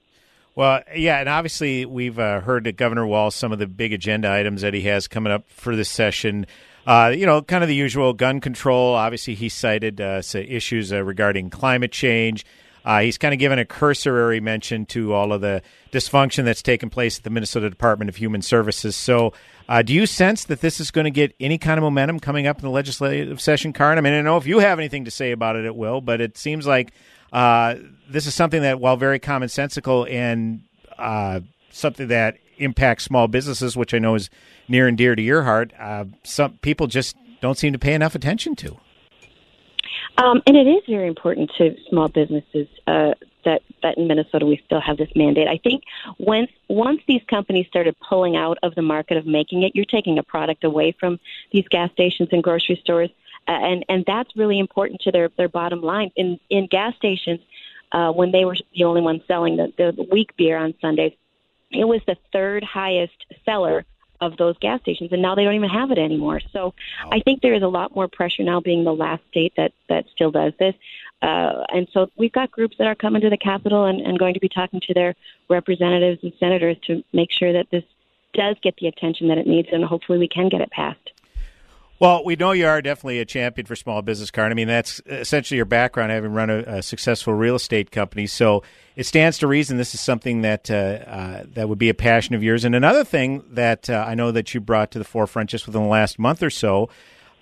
[0.55, 4.31] Well, yeah, and obviously we've uh, heard that Governor Walz some of the big agenda
[4.31, 6.47] items that he has coming up for this session.
[6.87, 8.95] Uh, you know, kind of the usual gun control.
[8.95, 12.47] Obviously, he cited uh, issues uh, regarding climate change.
[12.89, 15.61] Uh, he's kind of given a cursory mention to all of the
[15.93, 18.97] dysfunction that's taken place at the Minnesota Department of Human Services.
[18.97, 19.35] So,
[19.69, 22.47] uh, do you sense that this is going to get any kind of momentum coming
[22.47, 23.99] up in the legislative session, Karin?
[23.99, 26.01] I mean, I don't know if you have anything to say about it, it will,
[26.01, 26.93] but it seems like
[27.31, 27.75] uh,
[28.09, 30.63] this is something that, while very commonsensical and
[30.99, 34.31] uh, something that impacts small businesses, which I know is
[34.67, 38.15] near and dear to your heart, uh, some people just don't seem to pay enough
[38.15, 38.79] attention to.
[40.19, 42.67] Um, and it is very important to small businesses.
[42.87, 45.49] Uh, that that in Minnesota we still have this mandate.
[45.49, 45.85] I think
[46.19, 50.19] once once these companies started pulling out of the market of making it, you're taking
[50.19, 51.19] a product away from
[51.53, 53.11] these gas stations and grocery stores,
[53.47, 56.11] uh, and and that's really important to their their bottom line.
[56.17, 57.41] In in gas stations,
[57.93, 61.13] uh, when they were the only ones selling the, the weak beer on Sundays,
[61.71, 63.85] it was the third highest seller
[64.21, 66.41] of those gas stations, and now they don't even have it anymore.
[66.53, 66.75] So
[67.11, 70.07] I think there is a lot more pressure now, being the last state that that
[70.15, 70.75] still does this.
[71.21, 74.35] Uh, and so we've got groups that are coming to the Capitol and, and going
[74.35, 75.15] to be talking to their
[75.49, 77.85] representatives and senators to make sure that this
[78.35, 81.11] does get the attention that it needs, and hopefully we can get it passed.
[82.01, 84.53] Well, we know you are definitely a champion for small business, Karin.
[84.53, 88.29] I mean, that's essentially your background, having run a, a successful real estate company.
[88.29, 88.63] So
[88.95, 92.37] it stands to reason this is something that uh, uh, that would be a passion
[92.37, 92.65] of yours.
[92.65, 95.83] And another thing that uh, I know that you brought to the forefront just within
[95.83, 96.89] the last month or so,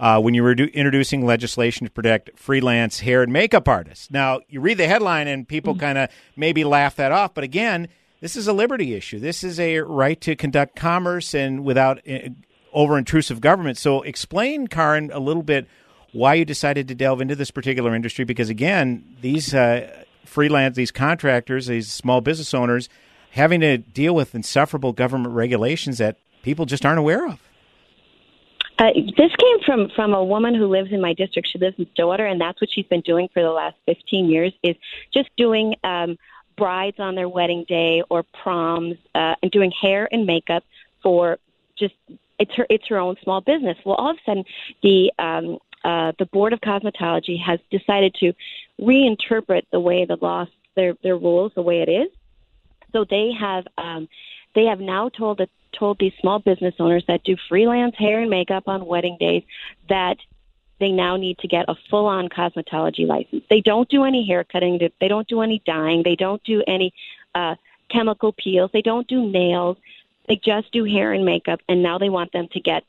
[0.01, 4.11] uh, when you were do- introducing legislation to protect freelance hair and makeup artists.
[4.11, 5.81] Now, you read the headline and people mm-hmm.
[5.81, 7.89] kind of maybe laugh that off, but again.
[8.19, 9.21] This is a liberty issue.
[9.21, 12.31] This is a right to conduct commerce and without uh,
[12.77, 13.79] over intrusive government.
[13.79, 15.67] So explain, Karin, a little bit
[16.13, 20.93] why you decided to delve into this particular industry because again, these uh, freelance, these
[20.93, 22.89] contractors, these small business owners
[23.31, 27.41] having to deal with insufferable government regulations that people just aren't aware of.
[28.79, 31.49] Uh, this came from from a woman who lives in my district.
[31.51, 34.53] She lives in Stillwater, and that's what she's been doing for the last 15 years.
[34.63, 34.77] Is
[35.15, 36.19] just doing um,
[36.59, 40.63] brides on their wedding day or proms, uh, and doing hair and makeup
[41.03, 41.39] for
[41.79, 41.95] just
[42.39, 43.77] it's her it's her own small business.
[43.85, 44.45] Well, all of a sudden,
[44.83, 48.33] the um, uh, the board of cosmetology has decided to
[48.81, 52.09] reinterpret the way the law their their rules the way it is.
[52.93, 54.09] So they have um,
[54.55, 58.31] they have now told the, told these small business owners that do freelance hair and
[58.31, 59.43] makeup on wedding days
[59.89, 60.17] that
[60.79, 63.45] they now need to get a full on cosmetology license.
[63.49, 64.79] They don't do any hair cutting.
[65.01, 66.03] They don't do any dyeing.
[66.03, 66.93] They don't do any
[67.35, 67.57] uh,
[67.91, 68.71] chemical peels.
[68.73, 69.79] They don't do nails.
[70.29, 72.85] They just do hair and makeup, and now they want them to get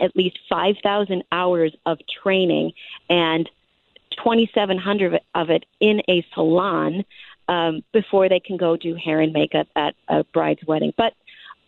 [0.00, 2.72] at least 5,000 hours of training
[3.10, 3.48] and
[4.16, 7.04] 2,700 of it in a salon
[7.48, 10.92] um, before they can go do hair and makeup at a bride's wedding.
[10.96, 11.14] But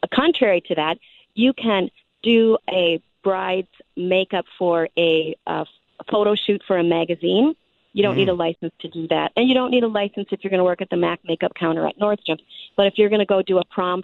[0.03, 0.99] uh, contrary to that,
[1.35, 1.90] you can
[2.23, 5.64] do a bride's makeup for a, uh,
[6.11, 7.55] photo shoot for a magazine.
[7.92, 8.18] You don't mm.
[8.18, 9.33] need a license to do that.
[9.37, 11.53] And you don't need a license if you're going to work at the MAC makeup
[11.59, 12.38] counter at Nordstrom.
[12.77, 14.03] But if you're going to go do a prom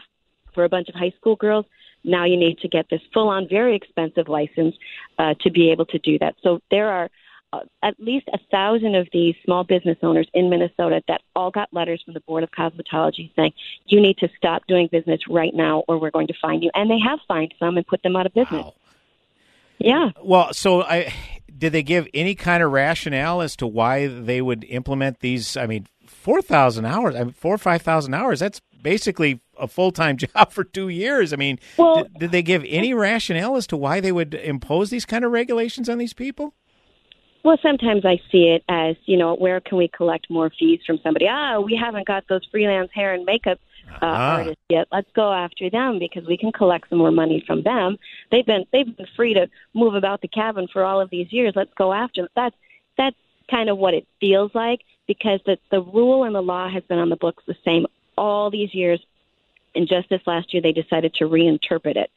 [0.56, 1.66] for a bunch of high school girls.
[2.02, 4.74] Now you need to get this full on, very expensive license
[5.18, 6.34] uh, to be able to do that.
[6.42, 7.08] So there are
[7.52, 11.68] uh, at least a thousand of these small business owners in Minnesota that all got
[11.72, 13.52] letters from the Board of Cosmetology saying,
[13.86, 16.70] you need to stop doing business right now or we're going to fine you.
[16.74, 18.64] And they have fined some and put them out of business.
[18.64, 18.74] Wow.
[19.78, 20.10] Yeah.
[20.22, 21.12] Well, so I
[21.56, 25.56] did they give any kind of rationale as to why they would implement these?
[25.56, 25.86] I mean,
[26.26, 28.40] four thousand hours, I mean, four or five thousand hours.
[28.40, 31.32] That's basically a full time job for two years.
[31.32, 34.90] I mean, well, did, did, they give any rationale as to why they would impose
[34.90, 36.52] these kind of regulations on these people?
[37.44, 40.98] Well, sometimes I see it as, you know, where can we collect more fees from
[41.04, 41.28] somebody?
[41.30, 44.36] Ah, we haven't got those freelance hair and makeup uh, uh-huh.
[44.38, 44.88] artists yet.
[44.90, 47.98] Let's go after them because we can collect some more money from them.
[48.32, 51.52] They've been they've been free to move about the cabin for all of these years.
[51.54, 52.30] Let's go after them.
[52.34, 52.56] That's
[52.98, 53.16] that's
[53.50, 56.98] kind of what it feels like because the the rule and the law has been
[56.98, 59.00] on the books the same all these years
[59.76, 62.10] and just this last year they decided to reinterpret it.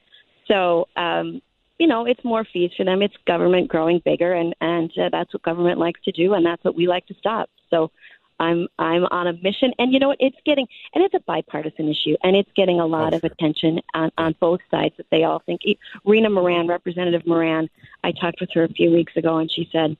[0.48, 1.42] So, um,
[1.78, 3.02] you know, it's more fees for them.
[3.02, 6.64] It's government growing bigger, and and uh, that's what government likes to do, and that's
[6.64, 7.50] what we like to stop.
[7.70, 7.92] So,
[8.40, 10.18] I'm I'm on a mission, and you know what?
[10.20, 13.80] It's getting and it's a bipartisan issue, and it's getting a lot oh, of attention
[13.94, 14.96] on on both sides.
[14.98, 15.62] That they all think.
[16.06, 17.70] Rena Moran, Representative Moran,
[18.04, 19.96] I talked with her a few weeks ago, and she said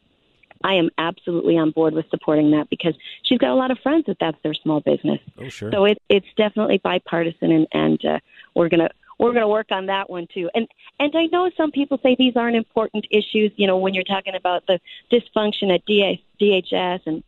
[0.64, 4.06] I am absolutely on board with supporting that because she's got a lot of friends
[4.08, 5.20] that that's their small business.
[5.40, 5.72] Oh, sure.
[5.72, 8.20] So it, it's definitely bipartisan, and, and uh,
[8.56, 10.50] we're gonna we're going to work on that one too.
[10.56, 10.68] And
[10.98, 13.52] and I know some people say these aren't important issues.
[13.58, 14.80] You know, when you're talking about the
[15.12, 17.24] dysfunction at DHS and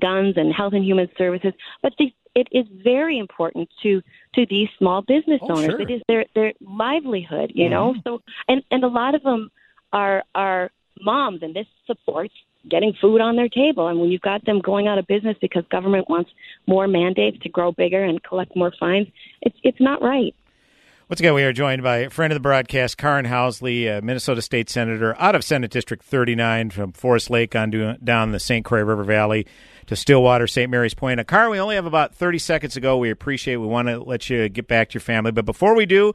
[0.00, 4.02] guns and health and human services, but the, it is very important to
[4.34, 5.70] to these small business oh, owners.
[5.70, 5.80] Sure.
[5.80, 7.52] It is their their livelihood.
[7.54, 7.72] You mm-hmm.
[7.72, 9.50] know, so and and a lot of them
[9.92, 12.34] are are moms, and this supports
[12.68, 13.88] getting food on their table.
[13.88, 16.30] And when you've got them going out of business because government wants
[16.66, 19.08] more mandates to grow bigger and collect more fines,
[19.42, 20.34] it's it's not right.
[21.08, 24.42] Once again, we are joined by a friend of the broadcast, Karin Housley, a Minnesota
[24.42, 28.64] State Senator out of Senate District 39 from Forest Lake on down the St.
[28.64, 29.46] Croix River Valley
[29.86, 30.68] to Stillwater, St.
[30.68, 31.18] Mary's Point.
[31.18, 32.98] Now, Karin, we only have about 30 seconds to go.
[32.98, 35.30] We appreciate We want to let you get back to your family.
[35.30, 36.12] But before we do,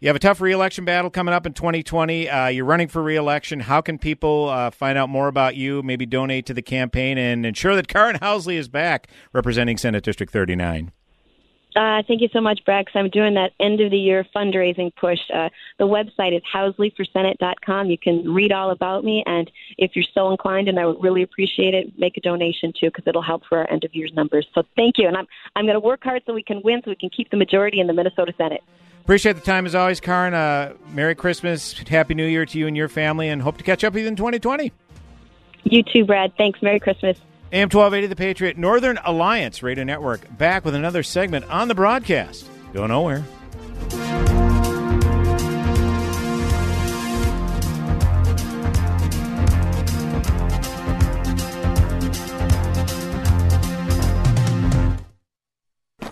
[0.00, 2.28] You have a tough reelection battle coming up in 2020.
[2.28, 3.60] Uh, you're running for reelection.
[3.60, 7.46] How can people uh, find out more about you, maybe donate to the campaign, and
[7.46, 10.92] ensure that Karin Housley is back representing Senate District 39?
[11.76, 15.18] Uh, thank you so much, because I'm doing that end of the year fundraising push.
[15.32, 17.90] Uh, the website is housleyforsenate.com.
[17.90, 21.22] You can read all about me, and if you're so inclined, and I would really
[21.22, 24.46] appreciate it, make a donation too, because it'll help for our end of year's numbers.
[24.54, 25.26] So thank you, and I'm
[25.56, 27.80] I'm going to work hard so we can win, so we can keep the majority
[27.80, 28.62] in the Minnesota Senate.
[29.04, 30.32] Appreciate the time as always, Karin.
[30.32, 33.84] Uh, Merry Christmas, Happy New Year to you and your family, and hope to catch
[33.84, 34.72] up with you in 2020.
[35.64, 36.32] You too, Brad.
[36.38, 36.62] Thanks.
[36.62, 37.18] Merry Christmas.
[37.52, 42.48] AM 1280, The Patriot, Northern Alliance Radio Network, back with another segment on the broadcast.
[42.72, 43.22] Go nowhere.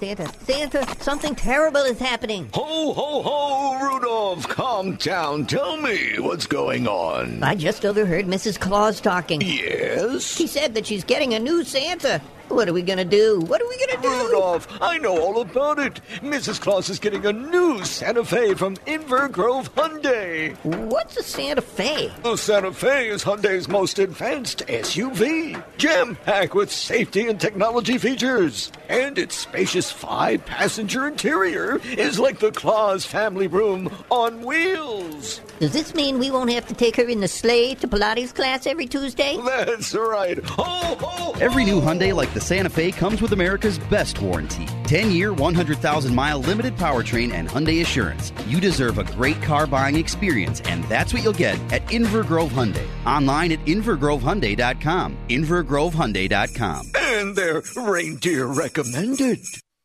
[0.03, 2.51] Santa, Santa, something terrible is happening.
[2.55, 5.47] Ho, ho, ho, Rudolph, calm down.
[5.47, 7.41] Tell me what's going on.
[7.41, 8.59] I just overheard Mrs.
[8.59, 9.41] Claus talking.
[9.41, 10.25] Yes?
[10.27, 12.21] She said that she's getting a new Santa.
[12.53, 13.41] What are we gonna do?
[13.41, 14.09] What are we gonna do?
[14.27, 16.01] Rudolph, I know all about it.
[16.21, 16.61] Mrs.
[16.61, 20.55] Claus is getting a new Santa Fe from Inver Grove Hyundai.
[20.62, 22.12] What's a Santa Fe?
[22.23, 28.71] The Santa Fe is Hyundai's most advanced SUV, jam-packed with safety and technology features.
[28.91, 35.41] And its spacious five-passenger interior is like the Claus family room on wheels.
[35.59, 38.67] Does this mean we won't have to take her in the sleigh to Pilates class
[38.67, 39.38] every Tuesday?
[39.43, 40.38] That's right.
[40.45, 40.62] Ho,
[41.01, 45.33] ho, Every new Hyundai like the Santa Fe comes with America's best warranty 10 year,
[45.33, 48.33] 100,000 mile limited powertrain and Hyundai Assurance.
[48.46, 52.50] You deserve a great car buying experience, and that's what you'll get at Inver Grove
[52.50, 52.87] Hyundai.
[53.07, 55.16] Online at InverGroveHyundai.com.
[55.28, 56.92] InverGroveHyundai.com.
[56.96, 59.38] And they're reindeer recommended.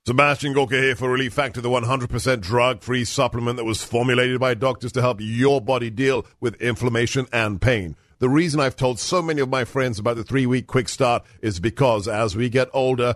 [0.06, 4.54] Sebastian Gorka here for Relief Factor, the 100% drug free supplement that was formulated by
[4.54, 7.96] doctors to help your body deal with inflammation and pain.
[8.20, 11.24] The reason I've told so many of my friends about the three week quick start
[11.42, 13.16] is because as we get older,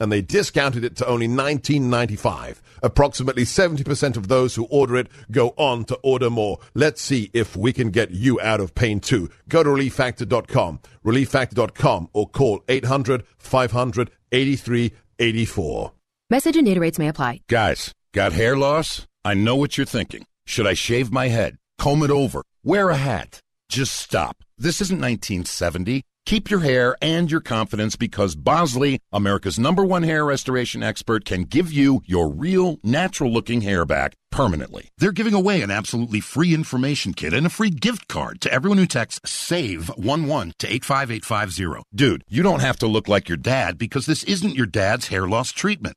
[0.00, 2.60] and they discounted it to only $19.95.
[2.82, 6.58] Approximately 70% of those who order it go on to order more.
[6.74, 9.30] Let's see if we can get you out of pain too.
[9.48, 15.92] Go to relieffactor.com, relieffactor.com, or call 800 500 8384.
[16.30, 17.40] Message and data rates may apply.
[17.48, 19.06] Guys, got hair loss?
[19.24, 20.24] I know what you're thinking.
[20.46, 21.56] Should I shave my head?
[21.78, 22.42] Comb it over?
[22.64, 23.40] Wear a hat?
[23.68, 24.36] Just stop.
[24.56, 26.02] This isn't 1970.
[26.30, 31.42] Keep your hair and your confidence because Bosley, America's number one hair restoration expert, can
[31.42, 34.90] give you your real, natural looking hair back permanently.
[34.96, 38.78] They're giving away an absolutely free information kit and a free gift card to everyone
[38.78, 41.82] who texts SAVE11 to 85850.
[41.92, 45.26] Dude, you don't have to look like your dad because this isn't your dad's hair
[45.26, 45.96] loss treatment.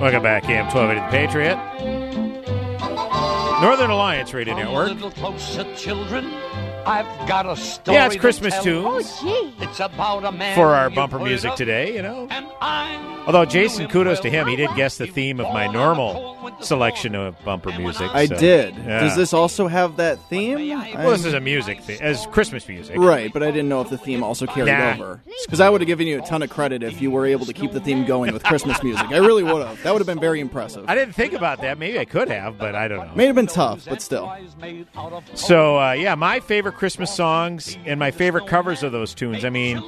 [0.00, 1.56] Welcome back, AM 1280 The Patriot.
[3.60, 4.90] Northern Alliance Radio Network.
[6.84, 7.22] A little closer, children.
[7.22, 7.96] I've got a story.
[7.96, 8.86] Yeah, it's Christmas to tunes.
[9.22, 9.64] Oh, gee.
[9.64, 12.26] It's about a man For our bumper music of, today, you know.
[12.30, 16.52] And I Although Jason, kudos to him, he did guess the theme of my normal
[16.60, 18.10] selection of bumper music.
[18.12, 18.74] I so, did.
[18.74, 19.00] yeah.
[19.00, 20.56] Does this also have that theme?
[20.96, 22.96] Well, this is a music theme, as Christmas music.
[22.98, 24.94] Right, but I didn't know if the theme also carried Nah.
[24.94, 25.20] over.
[25.44, 27.52] Because I would have given you a ton of credit if you were able to
[27.52, 29.06] keep the theme going with Christmas music.
[29.10, 29.80] I really would have.
[29.82, 30.84] That would have been very impressive.
[30.88, 31.78] I didn't think about that.
[31.78, 33.14] Maybe I could have, but I don't know.
[33.14, 34.32] May have been tough, but still.
[35.34, 39.44] So, uh, yeah, my favorite favorite Christmas songs and my favorite covers of those tunes.
[39.44, 39.78] I mean,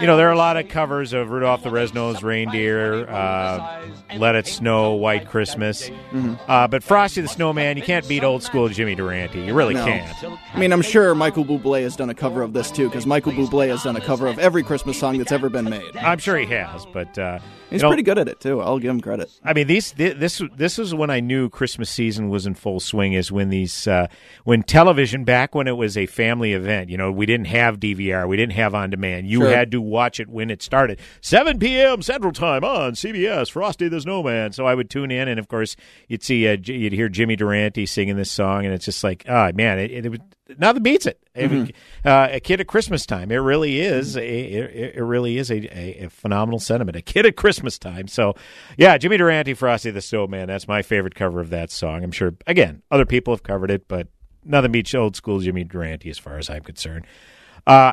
[0.00, 3.82] you know, there are a lot of covers of Rudolph the Red-Nosed Reindeer, uh,
[4.16, 5.88] Let It Snow, White Christmas.
[5.88, 6.34] Mm-hmm.
[6.48, 9.40] Uh, but Frosty the Snowman, you can't beat old school Jimmy Durante.
[9.40, 9.84] You really No.
[9.84, 10.24] can't.
[10.54, 13.32] I mean, I'm sure Michael Bublé has done a cover of this too, because Michael
[13.32, 15.96] Bublé has done a cover of every Christmas song that's ever been made.
[15.96, 17.38] I'm sure he has, but uh,
[17.70, 18.60] He's pretty good at it too.
[18.60, 19.30] I'll give him credit.
[19.44, 23.12] I mean, these this this is when I knew Christmas season was in full swing.
[23.12, 24.06] Is when these uh,
[24.44, 26.88] when television back when it was a family event.
[26.88, 29.28] You know, we didn't have DVR, we didn't have on demand.
[29.28, 29.50] You Sure.
[29.50, 32.02] had to watch it when it started, 7 p.m.
[32.02, 33.50] Central Time on CBS.
[33.50, 34.52] Frosty the Snowman.
[34.52, 35.76] So I would tune in, and of course
[36.08, 39.52] you'd see uh, you'd hear Jimmy Durante singing this song, and it's just like, oh
[39.52, 40.20] man, it, it, was
[40.56, 41.20] nothing beats it.
[41.36, 41.70] Was-
[42.04, 43.30] uh, a kid at Christmas time.
[43.30, 44.16] It really is.
[44.16, 46.96] A, it, it really is a, a, a phenomenal sentiment.
[46.96, 48.08] A kid at Christmas time.
[48.08, 48.34] So,
[48.76, 50.48] yeah, Jimmy Durante, Frosty the Snowman.
[50.48, 52.02] That's my favorite cover of that song.
[52.04, 52.34] I'm sure.
[52.46, 54.08] Again, other people have covered it, but
[54.44, 57.06] nothing beats old school Jimmy Durante as far as I'm concerned.
[57.66, 57.92] Uh,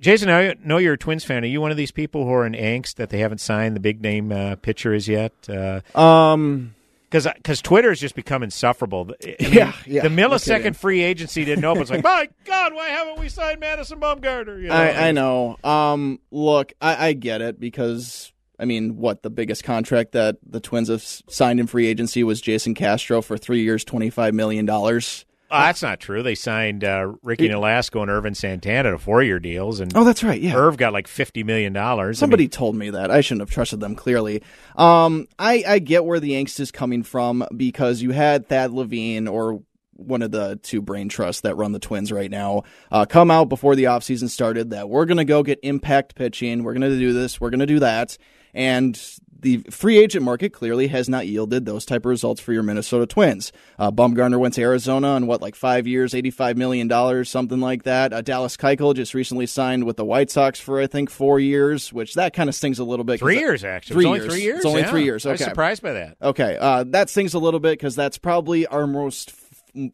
[0.00, 1.44] Jason, I know you're a Twins fan.
[1.44, 3.80] Are you one of these people who are in angst that they haven't signed the
[3.80, 5.32] big name uh, pitcher as yet?
[5.48, 6.74] Uh, Um,
[7.12, 9.10] because because Twitter has just become insufferable.
[9.22, 11.82] I mean, Yeah, yeah, the millisecond free agency didn't open.
[11.82, 14.60] It's like, my God, why haven't we signed Madison Bumgarner?
[14.60, 14.74] You know?
[14.74, 15.58] I, I know.
[15.62, 20.60] Um, look, I, I get it because I mean, what the biggest contract that the
[20.60, 24.64] Twins have signed in free agency was Jason Castro for three years, twenty five million
[24.64, 25.26] dollars.
[25.52, 26.22] Oh, that's not true.
[26.22, 30.40] They signed uh, Ricky Nolasco and Ervin Santana to four-year deals, and Oh, that's right,
[30.40, 30.54] yeah.
[30.54, 32.18] Erv got like fifty million dollars.
[32.18, 33.10] Somebody told me that.
[33.10, 33.94] I shouldn't have trusted them.
[33.94, 34.42] Clearly,
[34.76, 39.28] um, I, I get where the angst is coming from because you had Thad Levine
[39.28, 39.62] or
[39.94, 43.48] one of the two brain trusts that run the Twins right now uh, come out
[43.48, 46.64] before the offseason started that we're going to go get impact pitching.
[46.64, 47.40] We're going to do this.
[47.40, 48.16] We're going to do that.
[48.54, 49.00] And
[49.40, 53.06] the free agent market clearly has not yielded those type of results for your Minnesota
[53.06, 53.50] Twins.
[53.76, 58.12] Uh, Bumgarner went to Arizona on what, like five years, $85 million, something like that.
[58.12, 61.92] Uh, Dallas Keuchel just recently signed with the White Sox for, I think, four years,
[61.92, 63.18] which that kind of stings a little bit.
[63.18, 63.94] Three years, actually.
[63.94, 64.32] Three It's only years.
[64.32, 64.56] three years?
[64.58, 64.90] It's only Yeah.
[64.90, 65.26] three years.
[65.26, 66.16] I was surprised by that.
[66.22, 66.56] Okay.
[66.60, 69.32] Uh, that stings a little bit because that's probably our most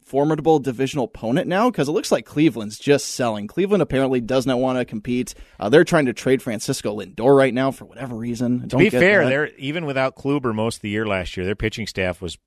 [0.05, 3.47] formidable divisional opponent now because it looks like Cleveland's just selling.
[3.47, 5.33] Cleveland apparently does not want to compete.
[5.59, 8.61] Uh, they're trying to trade Francisco Lindor right now for whatever reason.
[8.61, 9.29] To Don't be fair, that.
[9.29, 12.37] they're even without Kluber most of the year last year, their pitching staff was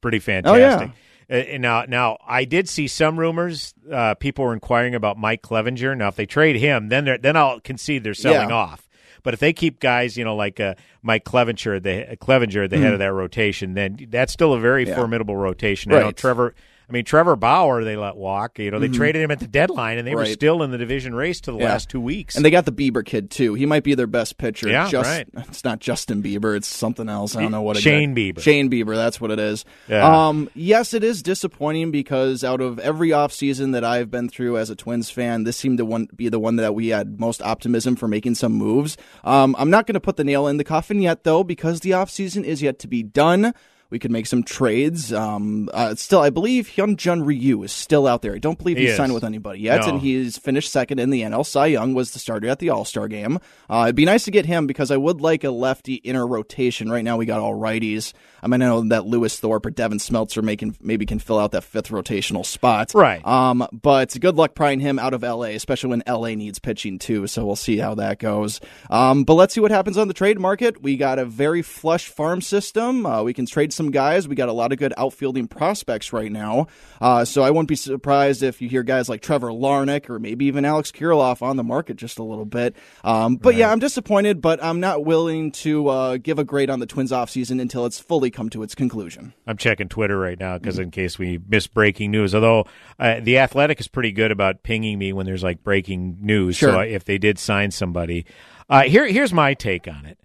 [0.00, 0.78] pretty Oh, yeah.
[0.78, 0.90] fantastic.
[1.30, 3.72] Uh, and now, now I did see some rumors.
[3.90, 5.96] Uh, people were inquiring about Mike Clevinger.
[5.96, 8.54] Now, if they trade him, then then I'll concede they're selling Yeah.
[8.56, 8.88] off.
[9.22, 12.78] But if they keep guys, you know, like uh, Mike Clevinger, the Clevinger at the
[12.78, 12.94] head Mm.
[12.94, 14.96] of that rotation, then that's still a very Yeah.
[14.96, 15.92] formidable rotation.
[15.92, 16.56] I know Trevor.
[16.92, 18.58] I mean, Trevor Bauer, they let walk.
[18.58, 18.94] You know, they Mhm.
[18.94, 21.56] traded him at the deadline, and they were still in the division race to the
[21.56, 21.70] Yeah.
[21.70, 22.36] last two weeks.
[22.36, 23.54] And they got the Bieber kid too.
[23.54, 24.68] He might be their best pitcher.
[24.68, 25.26] Yeah, Just, right.
[25.48, 26.54] It's not Justin Bieber.
[26.54, 27.34] It's something else.
[27.34, 27.78] I don't know what.
[27.78, 28.40] Shane Bieber.
[28.40, 28.94] Shane Bieber.
[28.94, 29.64] That's what it is.
[29.88, 30.28] Yeah.
[30.28, 30.50] Um.
[30.54, 34.76] Yes, it is disappointing because out of every offseason that I've been through as a
[34.76, 38.06] Twins fan, this seemed to one, be the one that we had most optimism for
[38.06, 38.98] making some moves.
[39.24, 39.56] Um.
[39.58, 42.44] I'm not going to put the nail in the coffin yet though because the offseason
[42.44, 43.54] is yet to be done.
[43.92, 45.12] We could make some trades.
[45.12, 48.34] Um, uh, still, I believe Hyunjin Ryu is still out there.
[48.34, 48.96] I don't believe He he's is.
[48.96, 49.88] signed with anybody yet, No.
[49.90, 51.44] and he's finished second in the NL.
[51.44, 53.38] Cy Young was the starter at the All Star game.
[53.68, 56.90] Uh, it'd be nice to get him because I would like a lefty inner rotation.
[56.90, 58.14] Right now, we got all righties.
[58.42, 61.52] I mean, I know that Lewis Thorpe or Devin Smeltzer making maybe can fill out
[61.52, 62.92] that fifth rotational spot.
[62.94, 63.24] Right.
[63.26, 67.26] Um, but good luck prying him out of LA, especially when LA needs pitching too.
[67.26, 68.58] So we'll see how that goes.
[68.90, 70.82] Um, but let's see what happens on the trade market.
[70.82, 73.04] We got a very flush farm system.
[73.06, 74.28] Uh, we can trade some guys.
[74.28, 76.68] We got a lot of good outfielding prospects right now.
[77.00, 80.44] Uh, so I wouldn't be surprised if you hear guys like Trevor Larnach or maybe
[80.46, 82.76] even Alex Kirilloff on the market just a little bit.
[83.04, 86.78] Um, but yeah, I'm disappointed, but I'm not willing to uh, give a grade on
[86.80, 89.32] the Twins offseason until it's fully come to its conclusion.
[89.46, 92.34] I'm checking Twitter right now because in case we miss breaking news.
[92.34, 92.66] Although
[92.98, 96.58] uh, the Athletic is pretty good about pinging me when there's like breaking news.
[96.58, 96.76] So Sure.
[96.78, 98.24] I- if they did sign somebody,
[98.70, 100.18] uh, here here's my take on it.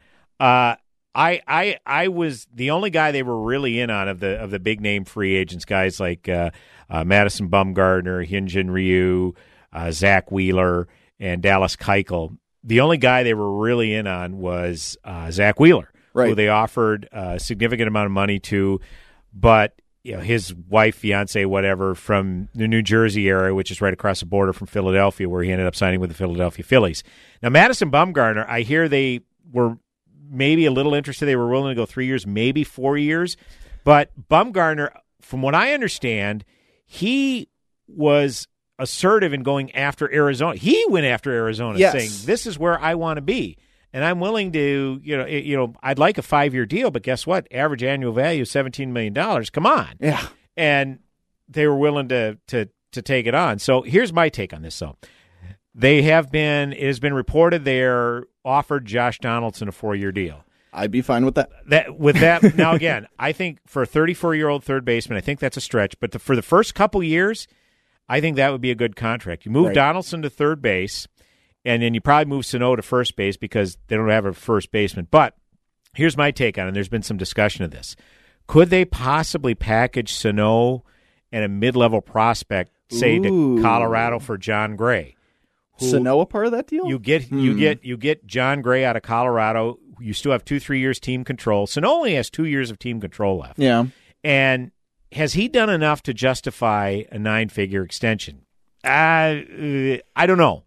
[1.18, 4.51] I I I was the only guy they were really in on of the of
[4.51, 6.51] the big name free agents, guys like uh,
[6.91, 9.34] uh, Madison Bumgarner, Hyunjin Ryu,
[9.74, 10.88] uh, Zack Wheeler,
[11.20, 12.38] and Dallas Keuchel.
[12.63, 15.91] The only guy they were really in on was uh, Zack Wheeler,
[16.30, 18.80] who they offered a significant amount of money to,
[19.34, 23.93] but you know his wife, fiance, whatever, from the New Jersey area, which is right
[23.93, 27.03] across the border from Philadelphia, where he ended up signing with the Philadelphia Phillies.
[27.41, 29.78] Now, Madison Bumgarner, I hear they were
[30.30, 31.25] maybe a little interested.
[31.25, 33.38] They were willing to go three years, maybe four years,
[33.84, 34.89] but Bumgarner,
[35.21, 36.43] from what I understand,
[36.86, 37.49] he
[37.88, 38.47] was
[38.80, 40.55] assertive in going after Arizona.
[40.57, 41.93] He went after Arizona, Yes.
[41.93, 43.57] saying, "This is where I want to be."
[43.93, 47.01] And I'm willing to, you know, you know, I'd like a five year deal, but
[47.03, 47.47] guess what?
[47.51, 49.49] Average annual value is seventeen million dollars.
[49.49, 50.21] Come on, Yeah.
[50.55, 50.99] and
[51.49, 53.59] they were willing to to to take it on.
[53.59, 54.78] So here's my take on this.
[54.78, 54.97] though.
[55.80, 56.73] They have been.
[56.73, 60.43] It has been reported they're offered Josh Donaldson a four year deal.
[60.73, 61.49] I'd be fine with that.
[61.67, 65.21] That with that now again, I think for a 34 year old third baseman, I
[65.21, 65.99] think that's a stretch.
[65.99, 67.47] But the, for the first couple years,
[68.09, 69.45] I think that would be a good contract.
[69.45, 69.75] You move Right.
[69.75, 71.07] Donaldson to third base,
[71.63, 74.71] and then you probably move Sano to first base because they don't have a first
[74.71, 75.07] baseman.
[75.11, 75.36] But
[75.93, 76.67] here's my take on it.
[76.69, 77.95] and There's been some discussion of this.
[78.47, 80.84] Could they possibly package Sano
[81.32, 83.57] and a mid level prospect, say Ooh.
[83.57, 85.16] to Colorado for Jon Gray?
[85.80, 86.88] Who- Sano a part of that deal?
[86.88, 87.59] You get you Hmm.
[87.59, 89.80] get you get Jon Gray out of Colorado.
[89.99, 91.67] You still have two three years team control.
[91.67, 93.59] Sano only has two years of team control left.
[93.59, 93.86] Yeah.
[94.23, 94.71] And
[95.13, 98.41] has he done enough to justify a nine figure extension?
[98.84, 99.41] Uh,
[100.15, 100.63] I don't know.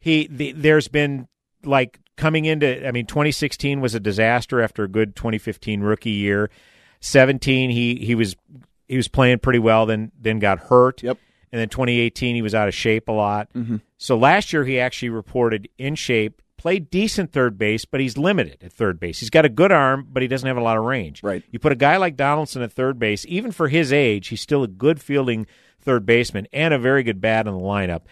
[0.00, 1.28] He the, there's been
[1.64, 2.86] like coming into.
[2.86, 6.50] I mean, 2016 was a disaster after a good 2015 rookie year.
[7.00, 8.36] 17 he he was
[8.88, 9.86] he was playing pretty well.
[9.86, 11.02] Then then got hurt.
[11.02, 11.18] Yep.
[11.52, 13.48] And then 2018 he was out of shape a lot.
[13.54, 13.80] Mhm.
[13.96, 18.58] So last year he actually reported in shape, played decent third base, but he's limited
[18.62, 19.20] at third base.
[19.20, 21.22] He's got a good arm, but he doesn't have a lot of range.
[21.22, 21.42] Right.
[21.50, 24.62] You put a guy like Donaldson at third base, even for his age, he's still
[24.62, 25.46] a good fielding
[25.80, 28.02] third baseman and a very good bat in the lineup.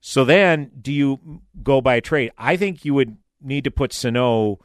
[0.00, 2.32] So then, do you go by trade?
[2.38, 4.60] I think you would need to put Sano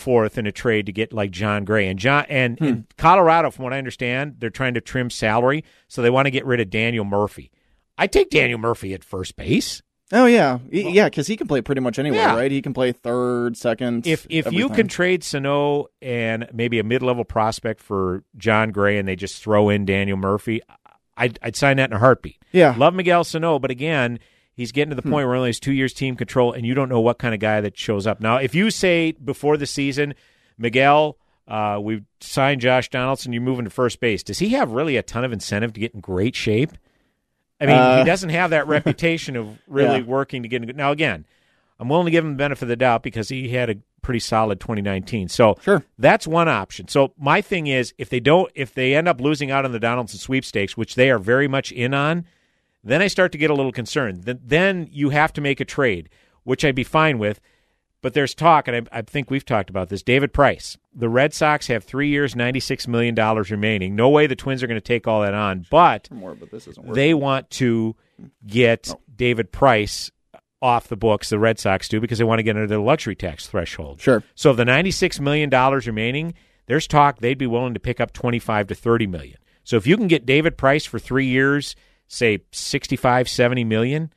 [0.00, 2.64] fourth in a trade to get like Jon Gray and John and Hmm.
[2.64, 3.50] in Colorado.
[3.50, 6.58] From what I understand, they're trying to trim salary, so they want to get rid
[6.60, 7.50] of Daniel Murphy.
[7.98, 9.82] I take Daniel Murphy at first base.
[10.12, 12.34] Oh yeah, He- yeah, because he can play pretty much anywhere, Yeah.
[12.34, 12.50] right?
[12.50, 14.06] He can play third, second.
[14.08, 18.98] If if you can trade Sano and maybe a mid level prospect for Jon Gray,
[18.98, 20.62] and they just throw in Daniel Murphy,
[21.16, 22.38] I'd, I'd sign that in a heartbeat.
[22.50, 22.74] Yeah.
[22.76, 24.18] love Miguel Sano, but again,
[24.60, 26.74] he's getting to the point where he only has two years team control, and you
[26.74, 28.20] don't know what kind of guy that shows up.
[28.20, 30.14] Now, if you say before the season,
[30.58, 31.16] Miguel,
[31.48, 34.22] uh, we've signed Josh Donaldson, you're moving to first base.
[34.22, 36.72] Does he have really a ton of incentive to get in great shape?
[37.60, 40.04] I mean, Uh, he doesn't have that reputation of really Yeah.
[40.06, 40.76] working to get in good.
[40.76, 41.24] Now, again,
[41.78, 44.20] I'm willing to give him the benefit of the doubt because he had a pretty
[44.20, 45.28] solid 2019.
[45.28, 45.84] So sure.
[45.98, 46.88] that's one option.
[46.88, 49.78] So my thing is, if they don't, if they end up losing out on the
[49.78, 52.24] Donaldson sweepstakes, which they are very much in on,
[52.82, 54.22] then I start to get a little concerned.
[54.24, 56.08] Then, you have to make a trade,
[56.44, 57.40] which I'd be fine with.
[58.02, 60.02] But there's talk, and I, I think we've talked about this.
[60.02, 63.94] David Price, the Red Sox have three years, ninety-six million dollars remaining.
[63.94, 66.66] No way the Twins are going to take all that on, but more, but this
[66.66, 67.94] isn't they want to
[68.46, 70.10] get David Price
[70.62, 71.28] off the books.
[71.28, 74.00] The Red Sox do because they want to get under the luxury tax threshold.
[74.00, 74.24] Sure.
[74.34, 76.32] So of the ninety-six million dollars remaining,
[76.68, 79.36] there's talk they'd be willing to pick up twenty-five to thirty million.
[79.62, 81.76] So if you can get David Price for three years,
[82.12, 84.12] say 65, 70 million,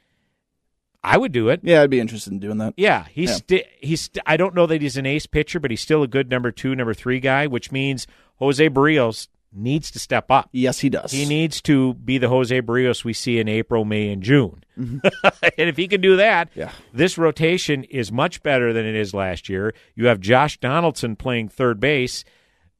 [1.03, 1.59] I would do it.
[1.63, 2.73] Yeah, I'd be interested in doing that.
[2.77, 3.35] Yeah, he's Yeah.
[3.35, 4.01] sti- he's.
[4.01, 6.51] St- I don't know that he's an ace pitcher, but he's still a good number
[6.51, 10.49] two, number three guy, which means Jose Berrios needs to step up.
[10.53, 11.11] Yes, he does.
[11.11, 14.63] He needs to be the Jose Berrios we see in April, May, and June.
[14.79, 14.99] Mm-hmm.
[15.57, 16.71] and if he can do that, Yeah.
[16.93, 19.73] this rotation is much better than it is last year.
[19.95, 22.23] You have Josh Donaldson playing third base.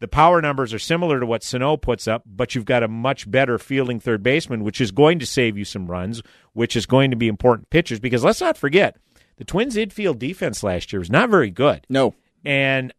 [0.04, 3.32] The power numbers are similar to what Sano puts up, but you've got a much
[3.32, 7.12] better fielding third baseman, which is going to save you some runs, which is going
[7.12, 8.02] to be important pitchers.
[8.02, 8.98] Because let's not forget,
[9.38, 11.88] the Twins' infield defense last year was not very good.
[11.88, 12.16] No.
[12.44, 12.92] And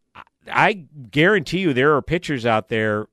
[0.51, 3.05] I- guarantee you there are pitchers out there,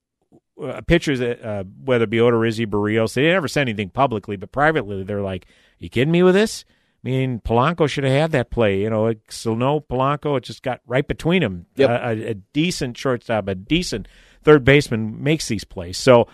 [0.59, 4.53] uh, pitchers, that, uh, whether it be Odorizzi, Berrios, they never said anything publicly, but
[4.53, 5.45] privately they're like,
[5.79, 6.65] you kidding me with this?
[7.05, 8.81] I mean, Polanco should have had that play.
[8.83, 11.67] You know, so no Polanco, it just got right between them.
[11.77, 11.91] Yep.
[11.91, 14.07] A, a, a decent shortstop, a decent
[14.43, 15.99] third baseman makes these plays.
[15.99, 16.29] So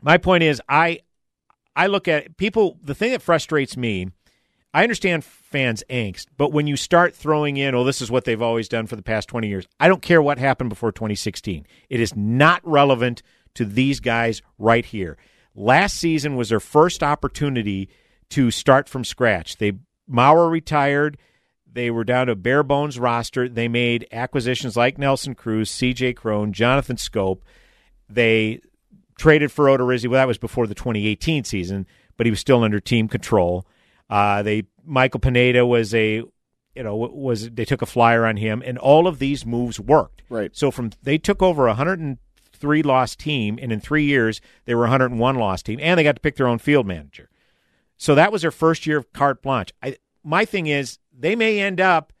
[0.00, 1.00] my point is, I
[1.74, 2.78] I look at people.
[2.82, 4.08] The thing that frustrates me,
[4.72, 8.42] I understand fans' angst, but when you start throwing in, oh, this is what they've
[8.42, 9.66] always done for the past twenty years.
[9.78, 11.66] I don't care what happened before 2016.
[11.90, 13.22] It is not relevant
[13.54, 15.18] to these guys right here.
[15.54, 17.88] Last season was their first opportunity
[18.30, 19.56] to start from scratch.
[19.56, 19.72] They
[20.10, 21.18] Mauer retired.
[21.70, 23.48] They were down to a bare bones roster.
[23.48, 26.14] They made acquisitions like Nelson Cruz, C.J.
[26.14, 27.40] Cron, Jonathan Schoop.
[28.08, 28.60] They
[29.18, 30.08] traded for Odorizzi.
[30.08, 33.66] Well, that was before the 2018 season, but he was still under team control.
[34.08, 36.22] Uh, they Michael Pineda was a
[36.74, 40.22] you know was they took a flyer on him, and all of these moves worked.
[40.28, 40.54] Right.
[40.56, 44.84] So from they took over a 103 loss team, and in three years they were
[44.84, 47.28] a 101 loss team, and they got to pick their own field manager.
[47.96, 49.72] So that was their first year of carte blanche.
[49.82, 52.12] I, my thing is they may end up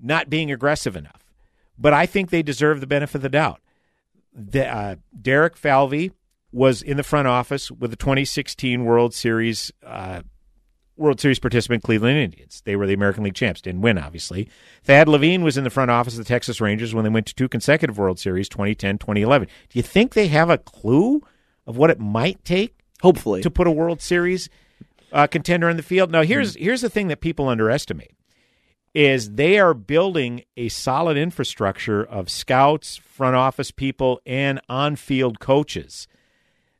[0.00, 1.24] not being aggressive enough,
[1.78, 3.60] but I think they deserve the benefit of the doubt.
[4.34, 6.12] The, uh, Derek Falvey
[6.52, 10.22] was in the front office with the 2016 World Series uh,
[10.96, 12.60] World Series participant Cleveland Indians.
[12.64, 14.48] They were the American League champs, didn't win, obviously.
[14.82, 17.34] Thad Levine was in the front office of the Texas Rangers when they went to
[17.34, 19.46] two consecutive World Series, 2010, 2011.
[19.68, 21.22] Do you think they have a clue
[21.66, 23.42] of what it might take Hopefully.
[23.42, 24.48] to put a World Series
[25.12, 26.10] uh, contender in the field.
[26.10, 28.12] Now, here's here's the thing that people underestimate
[28.94, 36.08] is they are building a solid infrastructure of scouts, front office people, and on-field coaches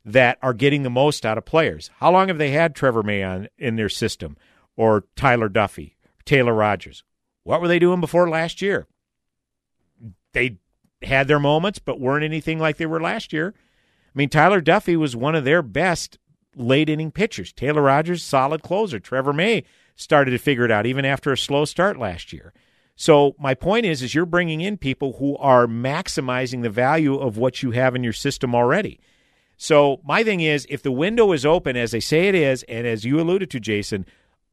[0.03, 1.91] that are getting the most out of players.
[1.97, 4.37] How long have they had Trevor May on in their system,
[4.75, 5.93] or Tyler Duffey,
[6.25, 7.03] Taylor Rogers?
[7.43, 8.87] What were they doing before last year?
[10.33, 10.57] They
[11.03, 13.53] had their moments, but weren't anything like they were last year.
[13.55, 16.17] I mean, Tyler Duffey was one of their best
[16.55, 17.53] late inning pitchers.
[17.53, 18.99] Taylor Rogers, solid closer.
[18.99, 19.63] Trevor May
[19.95, 22.53] started to figure it out even after a slow start last year.
[22.95, 27.37] So my point is, is you're bringing in people who are maximizing the value of
[27.37, 28.99] what you have in your system already.
[29.55, 32.85] So my thing is, if the window is open, as they say it is, and
[32.85, 34.05] as you alluded to, Jason,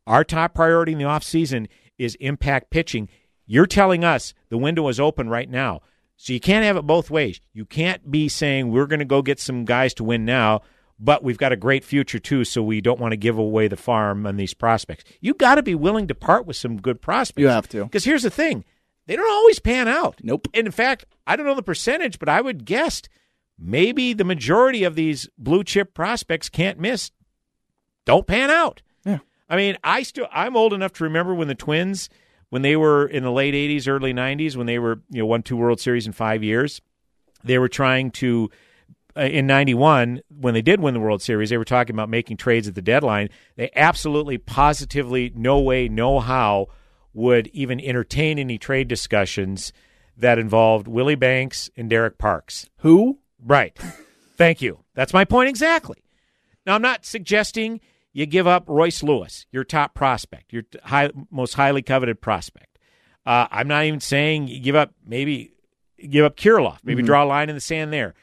[0.07, 1.69] our top priority in the offseason
[1.99, 3.09] is impact pitching.
[3.47, 5.81] You're telling us the window is open right now.
[6.17, 7.41] So you can't have it both ways.
[7.53, 10.63] You can't be saying we're going to go get some guys to win now,
[10.99, 13.77] but we've got a great future too, so we don't want to give away the
[13.77, 15.05] farm on these prospects.
[15.21, 17.41] You got to be willing to part with some good prospects.
[17.41, 17.85] You have to.
[17.85, 18.65] Because here's the thing
[19.07, 20.17] they don't always pan out.
[20.23, 20.49] Nope.
[20.55, 23.03] And in fact, I don't know the percentage, but I would guess
[23.59, 27.11] maybe the majority of these blue chip prospects can't miss,
[28.05, 28.83] don't pan out.
[29.05, 29.19] Yeah.
[29.49, 32.09] I mean, I still I'm old enough to remember when the Twins,
[32.49, 35.43] when they were in the late '80s, early '90s, when they were you know won
[35.43, 36.81] two World Series in five years,
[37.45, 38.51] they were trying to.
[39.17, 42.37] Uh, in 91 when they did win the world series they were talking about making
[42.37, 46.67] trades at the deadline they absolutely positively no way no how
[47.15, 49.73] would even entertain any trade discussions
[50.19, 53.19] that involved willie banks and derek parks Who?
[53.43, 53.77] Right.
[54.37, 54.81] Thank you.
[54.95, 55.97] That's my point exactly.
[56.67, 57.81] Now, I'm not suggesting
[58.13, 62.79] you give up Royce Lewis, your top prospect, your high, most highly coveted prospect.
[63.25, 65.53] Uh, I'm not even saying you give up maybe
[66.11, 67.07] give up Kirilloff, maybe Mhm.
[67.07, 68.15] draw a line in the sand there.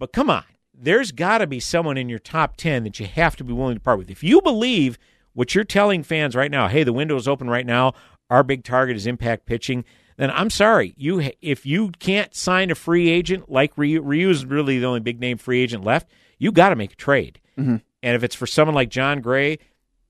[0.00, 0.44] But come on,
[0.74, 3.74] there's got to be someone in your top 10 that you have to be willing
[3.74, 4.10] to part with.
[4.10, 4.98] If you believe
[5.34, 7.92] what you're telling fans right now, hey, the window is open right now,
[8.30, 9.84] our big target is impact pitching,
[10.16, 10.94] then I'm sorry.
[10.96, 15.20] You if you can't sign a free agent like Ryu, Ryu's really the only big
[15.20, 17.38] name free agent left, you got to make a trade.
[17.58, 17.82] Mhm.
[18.02, 19.58] And if it's for someone like Jon Gray,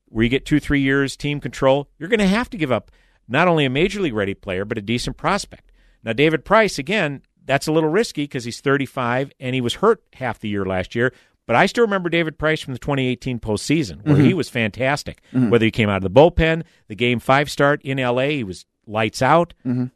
[0.05, 2.91] where you get two, three years team control, you're going to have to give up
[3.27, 5.71] not only a major league ready player, but a decent prospect.
[6.03, 10.01] Now, David Price, again, that's a little risky because he's 35 and he was hurt
[10.13, 11.13] half the year last year.
[11.47, 14.25] But I still remember David Price from the 2018 postseason, where Mhm.
[14.25, 15.21] he was fantastic.
[15.33, 15.49] Mhm.
[15.49, 18.65] Whether he came out of the bullpen, the game five start in LA, he was
[18.85, 19.91] lights out Mhm.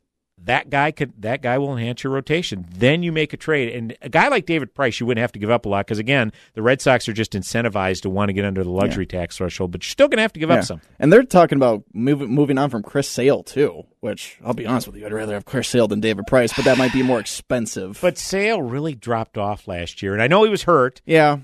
[0.45, 2.65] That guy could that guy will enhance your rotation.
[2.75, 5.39] Then you make a trade, and a guy like David Price, you wouldn't have to
[5.39, 8.33] give up a lot because again, the Red Sox are just incentivized to want to
[8.33, 10.57] get under the luxury tax threshold, but you're still going to have to give Yeah.
[10.59, 10.89] up something.
[10.99, 14.87] And they're talking about moving moving on from Chris Sale too, which I'll be honest
[14.87, 17.19] with you, I'd rather have Chris Sale than David Price, but that might be more
[17.19, 17.99] expensive.
[18.01, 21.01] But Sale really dropped off last year, and I know he was hurt.
[21.05, 21.37] yeah,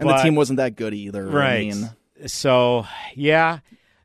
[0.00, 1.28] and the team wasn't that good either.
[1.30, 1.66] I right?
[1.74, 1.90] mean,
[2.26, 3.58] So yeah,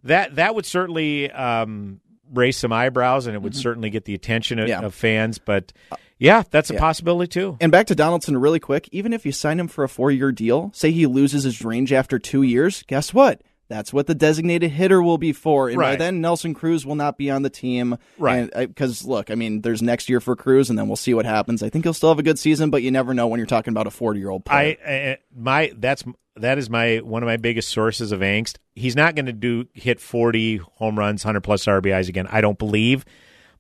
[0.04, 2.02] that that would certainly um,
[2.34, 4.82] raise some eyebrows, and it would certainly get the attention of, Mm-hmm.
[4.82, 4.86] Yeah.
[4.88, 5.38] of fans.
[5.40, 5.74] But
[6.20, 6.80] yeah, that's a Yeah.
[6.80, 7.58] possibility too.
[7.62, 8.90] And back to Donaldson really quick.
[8.92, 11.94] Even if you sign him for a four year deal, say he loses his range
[11.94, 13.42] after two years, guess what?
[13.70, 15.70] That's what the designated hitter will be for.
[15.70, 17.98] And by then, Nelson Cruz will not be on the team.
[18.18, 18.50] Right.
[18.56, 21.26] Because, uh, look, I mean, there's next year for Cruz, and then we'll see what
[21.26, 21.62] happens.
[21.62, 23.74] I think he'll still have a good season, but you never know when you're talking
[23.74, 24.78] about a 40 year old player.
[24.86, 26.04] I, I my that's
[26.38, 28.58] that is my one of my biggest sources of angst.
[28.76, 32.28] He's not going to do hit 40 home runs, 100 plus RBIs again.
[32.30, 33.06] I don't believe,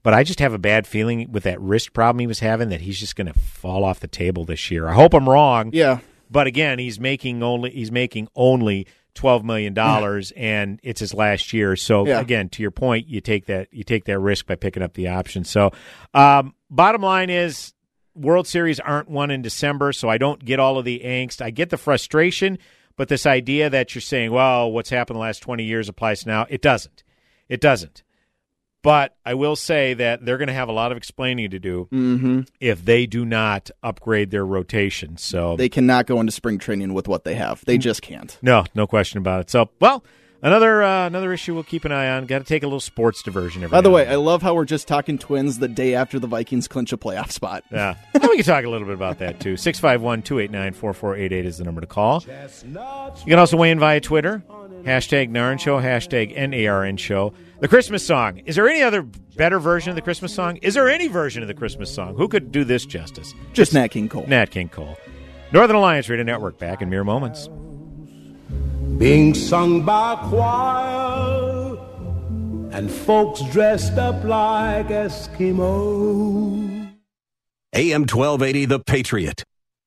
[0.03, 2.81] but I just have a bad feeling with that wrist problem he was having that
[2.81, 4.87] he's just going to fall off the table this year.
[4.87, 5.71] I hope I'm wrong.
[5.73, 5.99] Yeah.
[6.29, 8.87] But again, he's making only he's making only
[9.17, 11.75] 12 million dollars and it's his last year.
[11.75, 12.21] So Yeah.
[12.21, 15.09] again, to your point, you take that you take that risk by picking up the
[15.09, 15.43] option.
[15.43, 15.71] So,
[16.13, 17.73] um, bottom line is
[18.15, 21.41] World Series aren't won in December, so I don't get all of the angst.
[21.41, 22.57] I get the frustration,
[22.95, 26.45] but this idea that you're saying, well, what's happened the last 20 years applies now,
[26.49, 27.03] it doesn't.
[27.49, 28.03] It doesn't.
[28.83, 31.87] But I will say that they're going to have a lot of explaining to do
[31.89, 35.17] hmm if they do not upgrade their rotation.
[35.17, 37.65] So They cannot go into spring training with what they have.
[37.65, 38.37] They just can't.
[38.41, 39.49] no, no question about it.
[39.49, 40.03] So, well,
[40.41, 42.25] another uh, another issue we'll keep an eye on.
[42.25, 44.65] Got to take a little sports diversion every By the way, I love how we're
[44.65, 47.63] just talking twins the day after the Vikings clinch a playoff spot.
[47.71, 47.95] yeah.
[48.13, 49.57] We can talk a little bit about that too.
[49.57, 52.23] 651 289 4488 is the number to call.
[52.23, 54.43] You can also weigh in via Twitter.
[54.83, 57.33] Hashtag Narn Show, hashtag NARN Show.
[57.59, 58.37] The Christmas song.
[58.45, 60.57] Is there any other better version of the Christmas song?
[60.57, 62.15] Is there any version of the Christmas song?
[62.15, 63.33] Who could do this justice?
[63.53, 64.25] Just Nat King Cole.
[64.27, 64.95] Nat King Cole.
[65.51, 67.49] Northern Alliance Radio Network back in mere moments.
[68.97, 71.77] Being sung by a choir
[72.71, 76.91] and folks dressed up like Eskimos.
[77.73, 79.43] AM 1280, The Patriot.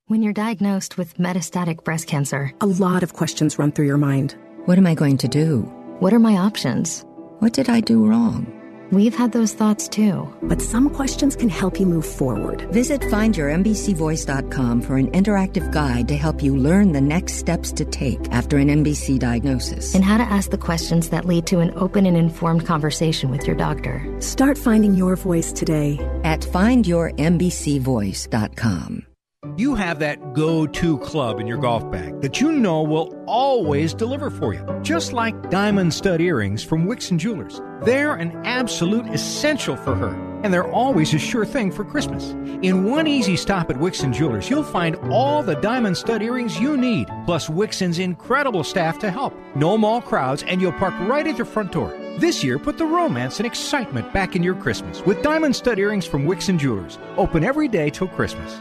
[0.07, 4.37] When you're diagnosed with metastatic breast cancer, A lot of questions run through your mind.
[4.67, 5.63] what am I going to do?
[6.01, 7.05] What are my options?
[7.41, 8.47] What did I do wrong?
[8.91, 10.33] We've had those thoughts too.
[10.43, 12.63] But some questions can help you move forward.
[12.73, 18.19] Visit findyourmbcvoice.com for an interactive guide to help you learn the next steps to take
[18.33, 19.95] after an MBC diagnosis.
[19.95, 23.47] And how to ask the questions that lead to an open and informed conversation with
[23.47, 24.05] your doctor.
[24.21, 25.99] Start finding your voice today.
[26.25, 29.10] At findyourmbcvoice.com.
[29.57, 33.95] You have that go to club in your golf bag that you know will always
[33.95, 37.59] deliver for you, just like diamond stud earrings from Wixon Jewelers.
[37.83, 40.11] They're an absolute essential for her,
[40.45, 42.33] and they're always a sure thing for Christmas.
[42.63, 46.77] In one easy stop at Wixon Jewelers, you'll find all the diamond stud earrings you
[46.77, 49.35] need, plus Wixon's incredible staff to help.
[49.55, 51.97] No mall crowds, and you'll park right at your front door.
[52.19, 56.05] This year, put the romance and excitement back in your Christmas with diamond stud earrings
[56.05, 56.99] from Wixon Jewelers.
[57.17, 58.61] Open every day till Christmas.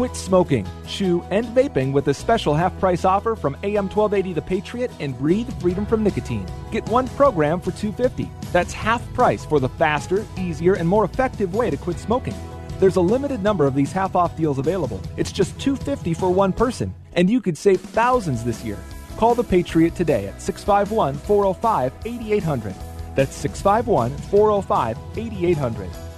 [0.00, 4.40] Quit smoking, chew, and vaping with a special half price offer from AM 1280 The
[4.40, 6.46] Patriot and breathe freedom from nicotine.
[6.70, 8.30] Get one program for 250.
[8.50, 12.32] That's half price for the faster, easier, and more effective way to quit smoking.
[12.78, 15.02] There's a limited number of these half off deals available.
[15.18, 18.78] It's just 250 for one person, and you could save thousands this year.
[19.18, 22.74] Call The Patriot today at 651 405 8800.
[23.14, 26.09] That's 651 405 8800.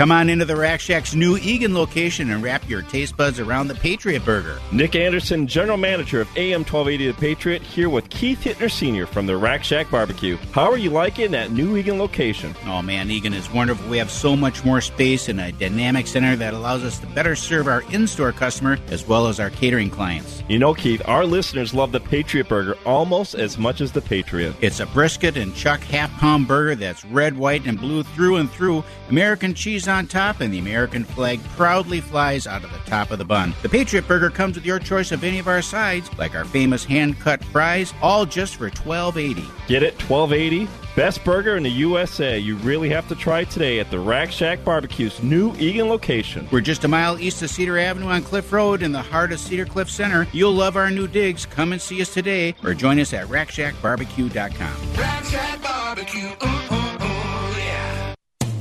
[0.00, 3.68] Come on into the Rack Shack's new Eagan location and wrap your taste buds around
[3.68, 4.58] the Patriot Burger.
[4.72, 9.04] Nick Anderson, General Manager of AM 1280 The Patriot, here with Keith Hittner Sr.
[9.04, 10.38] from the Rack Shack Barbecue.
[10.52, 12.54] How are you liking that new Eagan location?
[12.64, 13.90] Oh man, Eagan is wonderful.
[13.90, 17.36] We have so much more space and a dynamic center that allows us to better
[17.36, 20.42] serve our in store customer as well as our catering clients.
[20.48, 24.54] You know, Keith, our listeners love the Patriot Burger almost as much as the Patriot.
[24.62, 28.50] It's a brisket and chuck half pound burger that's red, white, and blue through and
[28.50, 33.10] through, American cheese on top, and the American flag proudly flies out of the top
[33.10, 33.54] of the bun.
[33.62, 36.84] The Patriot Burger comes with your choice of any of our sides, like our famous
[36.84, 39.46] hand cut fries, all just for twelve eighty.
[39.66, 39.94] Get it?
[40.08, 40.68] 1280?
[40.96, 42.36] Best burger in the USA.
[42.38, 46.48] You really have to try today at the Rack Shack Barbecue's new Eagan location.
[46.50, 49.38] We're just a mile east of Cedar Avenue on Cliff Road in the heart of
[49.38, 50.26] Cedar Cliff Center.
[50.32, 51.46] You'll love our new digs.
[51.46, 54.92] Come and see us today or join us at RackShackBarbecue.com.
[54.98, 56.28] Rack Shack Barbecue.
[56.28, 56.59] Ooh, ooh, ooh, yeah.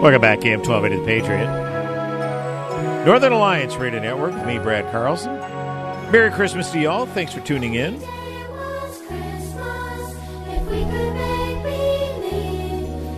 [0.00, 3.04] Welcome back, AM 1280 The Patriot.
[3.04, 5.34] Northern Alliance Radio Network, with me, Brad Carlson.
[6.12, 7.06] Merry Christmas to y'all.
[7.06, 7.96] Thanks for tuning in.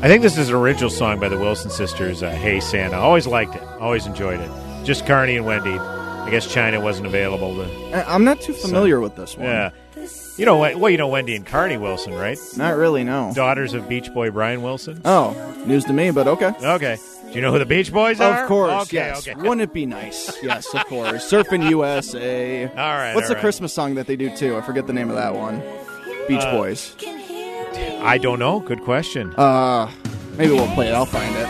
[0.03, 2.97] I think this is an original song by the Wilson sisters, uh, Hey Santa.
[2.97, 3.63] Always liked it.
[3.79, 4.51] Always enjoyed it.
[4.83, 5.79] Just Carnie and Wendy.
[5.79, 8.11] I guess Chynna wasn't available to.
[8.11, 9.47] I'm not too familiar with this one.
[9.47, 9.71] Yeah.
[10.41, 12.39] You know, well, you know Wendy and Carnie Wilson, right?
[12.57, 13.31] Not really, no.
[13.35, 15.03] Daughters of Beach Boy Brian Wilson.
[15.05, 15.37] Oh,
[15.67, 16.53] news to me, but okay.
[16.63, 16.97] Okay.
[17.29, 18.43] Do you know who the Beach Boys are?
[18.45, 19.29] Of course, Okay, yes.
[19.29, 19.35] okay.
[19.39, 20.35] Wouldn't it be nice?
[20.43, 21.31] Yes, of course.
[21.31, 22.65] Surfing USA.
[22.71, 23.15] All right.
[23.15, 23.41] What's all the right.
[23.43, 24.57] Christmas song that they do too?
[24.57, 25.61] I forget the name of that one.
[26.27, 26.97] Beach Uh, Boys.
[28.03, 28.61] I don't know.
[28.61, 29.35] Good question.
[29.37, 29.91] Uh,
[30.39, 30.95] maybe we'll play it.
[30.95, 31.47] I'll find it.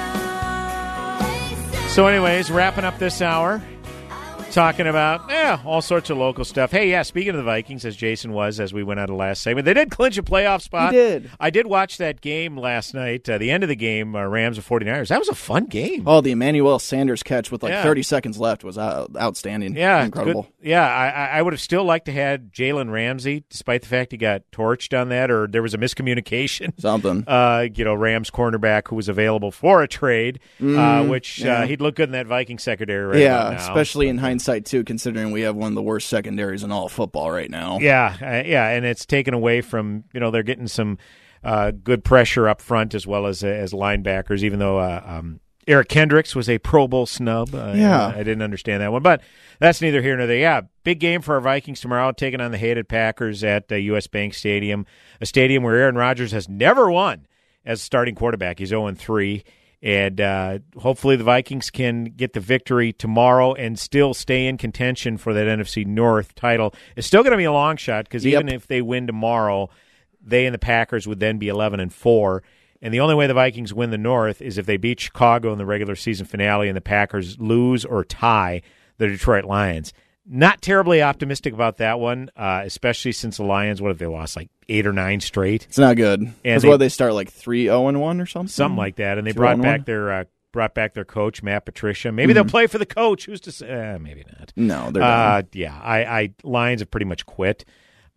[1.91, 3.63] So, anyways, wrapping up this hour,
[4.51, 6.71] talking about yeah, all sorts of local stuff.
[6.71, 9.43] Hey, yeah, speaking of the Vikings, as Jason was as we went out of last
[9.43, 10.93] segment, they did clinch a playoff spot.
[10.93, 11.31] He did.
[11.39, 13.29] I did watch that game last night.
[13.29, 15.09] Uh, the end of the game, uh, Rams of 49ers.
[15.09, 16.03] That was a fun game.
[16.07, 17.83] Oh, the Emmanuel Sanders catch with like Yeah.
[17.83, 19.77] 30 seconds left was out, outstanding.
[19.77, 20.43] Yeah, incredible.
[20.43, 23.89] good- Yeah, I, I- I would have still liked to had Jalen Ramsey, despite the
[23.89, 26.73] fact he got torched on that, or there was a miscommunication.
[26.81, 27.25] Something.
[27.41, 31.61] Uh, you know, Rams cornerback who was available for a trade, uh, Mm, which yeah.
[31.61, 35.31] uh, he'd look good in that Viking secondary right yeah, especially in hindsight too, considering
[35.31, 37.79] we have one of the worst secondaries in all football right now.
[37.81, 40.99] Yeah, uh, yeah, and it's taken away from you know they're getting some
[41.45, 44.43] uh, good pressure up front as well as as linebackers.
[44.43, 48.09] Even though uh, um, Eric Kendricks was a Pro Bowl snub, uh, Yeah.
[48.09, 49.23] I didn't understand that one, but
[49.59, 50.39] that's neither here nor there.
[50.39, 54.07] Yeah, big game for our Vikings tomorrow, taking on the hated Packers at uh, U.S.
[54.07, 54.87] Bank Stadium,
[55.21, 57.27] a stadium where Aaron Rodgers has never won
[57.65, 58.59] as starting quarterback.
[58.59, 59.45] He's zero three.
[59.83, 65.17] And uh, hopefully the Vikings can get the victory tomorrow and still stay in contention
[65.17, 66.75] for that NFC North title.
[66.97, 68.43] It's still going to be a long shot because Yep.
[68.43, 69.71] even if they win tomorrow,
[70.23, 72.43] they and the Packers would then be eleven and four.
[72.83, 75.59] And the only way the Vikings win the North is if they beat Chicago in
[75.59, 78.61] the regular season finale and the Packers lose or tie
[78.99, 79.93] the Detroit Lions.
[80.33, 84.37] Not terribly optimistic about that one, uh, especially since the Lions, what have they lost?
[84.37, 85.65] Like eight or nine straight?
[85.69, 86.21] It's not good.
[86.21, 88.97] And Because they- what they start like three zero and one or something, something like
[88.97, 89.19] that.
[89.19, 89.85] And they brought back one?
[89.87, 92.13] their uh, brought back their coach Matt Patricia.
[92.13, 92.51] Maybe they'll Mhm.
[92.51, 93.27] play for the coach.
[93.27, 93.69] Who's to say?
[93.95, 94.53] Uh, maybe not.
[94.57, 95.77] No, they're uh, yeah.
[95.83, 97.65] I, I Lions have pretty much quit.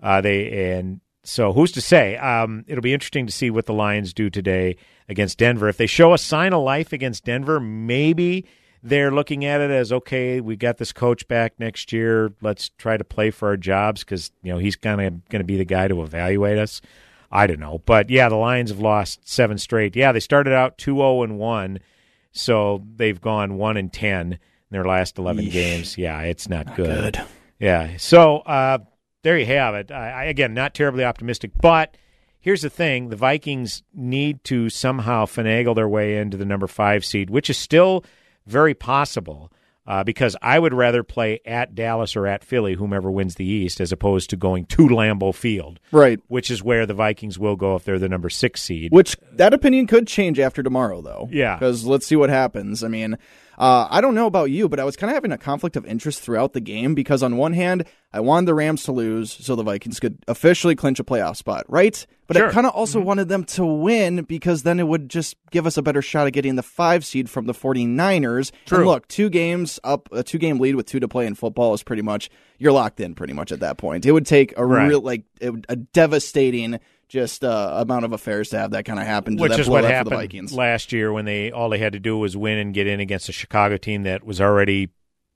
[0.01, 2.15] Uh, they and so who's to say?
[2.17, 4.75] Um, it'll be interesting to see what the Lions do today
[5.09, 5.67] against Denver.
[5.67, 8.45] If they show a sign of life against Denver, maybe
[8.83, 10.41] they're looking at it as okay.
[10.41, 12.33] We got this coach back next year.
[12.41, 15.45] Let's try to play for our jobs because you know he's kind of going to
[15.45, 16.81] be the guy to evaluate us.
[17.31, 19.95] I don't know, but yeah, the Lions have lost seven straight.
[19.95, 21.79] Yeah, they started out two zero and one,
[22.31, 25.51] so they've gone one and ten in their last eleven Yeesh.
[25.51, 25.97] games.
[25.97, 27.15] Yeah, it's not, good.
[27.15, 27.25] good.
[27.59, 28.79] Yeah, so uh,
[29.23, 29.91] there you have it.
[29.91, 31.95] I, I, again, not terribly optimistic, but
[32.39, 37.05] here's the thing: the Vikings need to somehow finagle their way into the number five
[37.05, 38.03] seed, which is still
[38.45, 39.51] very possible.
[39.85, 43.81] Uh, because I would rather play at Dallas or at Philly, whomever wins the East,
[43.81, 46.21] as opposed to going to Lambeau Field, Right.
[46.29, 48.93] Which is where the Vikings will go if they're the number six seed.
[48.93, 51.27] Which that opinion could change after tomorrow, though.
[51.29, 51.55] Yeah.
[51.55, 52.81] Because let's see what happens.
[52.81, 53.17] I mean,
[53.57, 55.85] uh, I don't know about you, but I was kind of having a conflict of
[55.85, 59.55] interest throughout the game because on one hand, I wanted the Rams to lose so
[59.55, 62.05] the Vikings could officially clinch a playoff spot, right?
[62.27, 62.49] But Sure.
[62.49, 65.77] I kind of also wanted them to win because then it would just give us
[65.77, 68.51] a better shot at getting the five seed from the 49ers.
[68.65, 68.77] True.
[68.79, 71.73] And look, two games up, a two game lead with two to play in football
[71.73, 72.29] is pretty much,
[72.59, 74.05] you're locked in pretty much at that point.
[74.05, 74.87] It would take a Right.
[74.87, 76.79] real, like, it, would- a devastating
[77.09, 79.37] just uh, amount of affairs to have that kind of happen.
[79.37, 80.53] to which that is what happened the Vikings.
[80.53, 83.29] last year when they all they had to do was win and get in against
[83.29, 84.89] a Chicago team that was already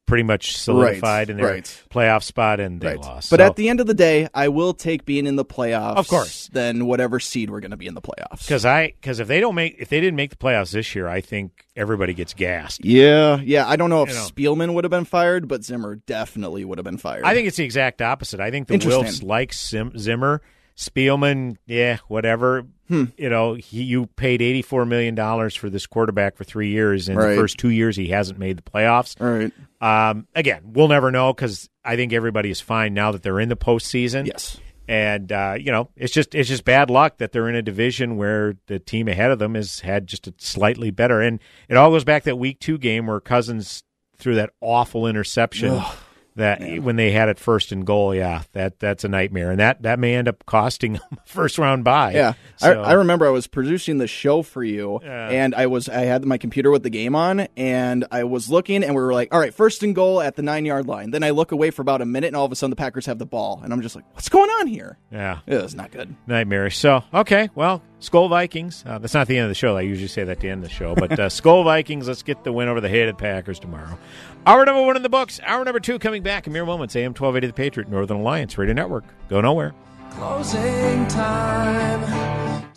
[0.08, 1.84] pretty much solidified in their right.
[1.90, 3.30] playoff spot, and they lost.
[3.30, 5.98] But So- at the end of the day, I will take being in the playoffs,
[5.98, 6.50] Of course.
[6.54, 8.40] than whatever seed we're going to be in the playoffs.
[8.40, 11.10] because I because if they don't make if they didn't make the playoffs this year,
[11.10, 12.86] I think everybody gets gassed.
[12.86, 13.68] Yeah, yeah.
[13.68, 14.22] I don't know if You know.
[14.22, 17.26] Spielman would have been fired, but Zimmer definitely would have been fired.
[17.26, 18.40] I think it's the exact opposite.
[18.40, 18.78] I think the.
[18.78, 20.42] Wilfs like Sim- Zimmer,
[20.78, 22.66] Spielman, yeah, whatever.
[22.88, 23.06] Hmm.
[23.18, 27.10] You know, he, you paid eighty four million dollars for this quarterback for three years,
[27.10, 27.32] and Right.
[27.32, 29.16] the first two years he hasn't made the playoffs.
[29.20, 29.52] Right.
[29.82, 33.50] Um, again, we'll never know because I think everybody is fine now that they're in
[33.50, 34.28] the postseason.
[34.28, 34.58] Yes.
[34.88, 38.16] And uh, you know, it's just it's just bad luck that they're in a division
[38.16, 41.20] where the team ahead of them has had just a slightly better.
[41.22, 43.84] And it all goes back to that week two game where Cousins
[44.18, 45.82] threw that awful interception
[46.38, 48.16] That when they had it first and goal.
[48.16, 51.84] Yeah, that that's a nightmare, and that that may end up costing them first round
[51.84, 52.14] bye.
[52.14, 55.30] Yeah, So- I, I remember I was producing the show for you, Yeah.
[55.30, 58.84] and I was I had my computer with the game on, and I was looking,
[58.84, 61.12] and we were like, all right, first and goal at the nine yard line.
[61.12, 63.06] Then I look away for about a minute, and all of a sudden the Packers
[63.08, 64.98] have the ball, and I'm just like, what's going on here?
[65.12, 65.40] Yeah.
[65.48, 66.16] It was not good.
[66.28, 66.78] Nightmarish.
[66.78, 68.84] So, okay, well, Skull Vikings.
[68.86, 69.76] Uh, that's not the end of the show.
[69.76, 70.96] I usually say that at the end of the show.
[70.96, 73.98] But uh, Skull Vikings, let's get the win over the hated Packers tomorrow.
[74.46, 75.40] Hour number one in the books.
[75.44, 76.96] Hour number two coming back in mere moments.
[76.96, 79.04] AM 1280 The Patriot, Northern Alliance Radio Network.
[79.30, 79.74] Go nowhere.
[80.12, 82.68] Closing time.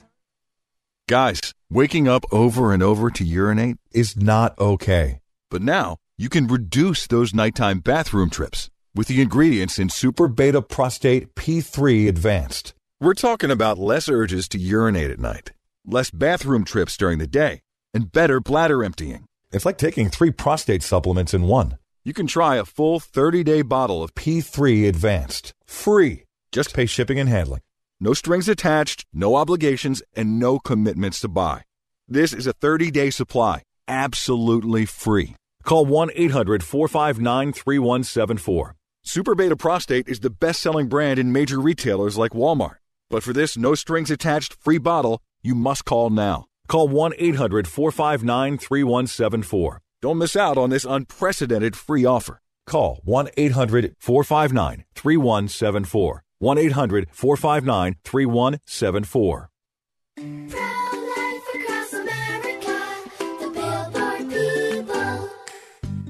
[1.08, 1.40] Guys,
[1.70, 5.20] waking up over and over to urinate is not okay.
[5.50, 10.62] But now you can reduce those nighttime bathroom trips with the ingredients in Super Beta
[10.62, 12.74] Prostate P3 Advanced.
[13.02, 15.52] We're talking about less urges to urinate at night,
[15.86, 17.60] less bathroom trips during the day,
[17.94, 19.24] and better bladder emptying.
[19.50, 21.78] It's like taking three prostate supplements in one.
[22.04, 26.24] You can try a full 30 day bottle of P3 Advanced free.
[26.52, 27.62] Just pay shipping and handling.
[28.00, 31.62] No strings attached, no obligations, and no commitments to buy.
[32.06, 35.36] This is a 30 day supply, absolutely free.
[35.64, 38.76] Call 1 800 459 3174.
[39.02, 42.76] Super Beta Prostate is the best selling brand in major retailers like Walmart.
[43.10, 46.46] But for this no strings attached free bottle, you must call now.
[46.68, 49.80] Call 1 800 459 3174.
[50.00, 52.40] Don't miss out on this unprecedented free offer.
[52.66, 56.22] Call 1 800 459 3174.
[56.38, 59.50] 1 800 459 3174.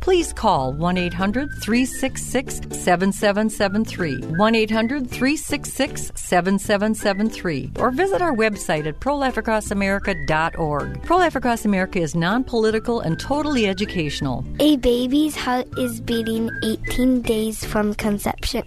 [0.00, 4.20] please call 1 800 366 7773.
[4.36, 7.72] 1 800 366 7773.
[7.78, 11.02] Or visit our website at prolifeacrossamerica.org.
[11.02, 14.44] Pro Life Across America is non political and totally educational.
[14.60, 18.62] A baby's heart is beating 18 days from conception.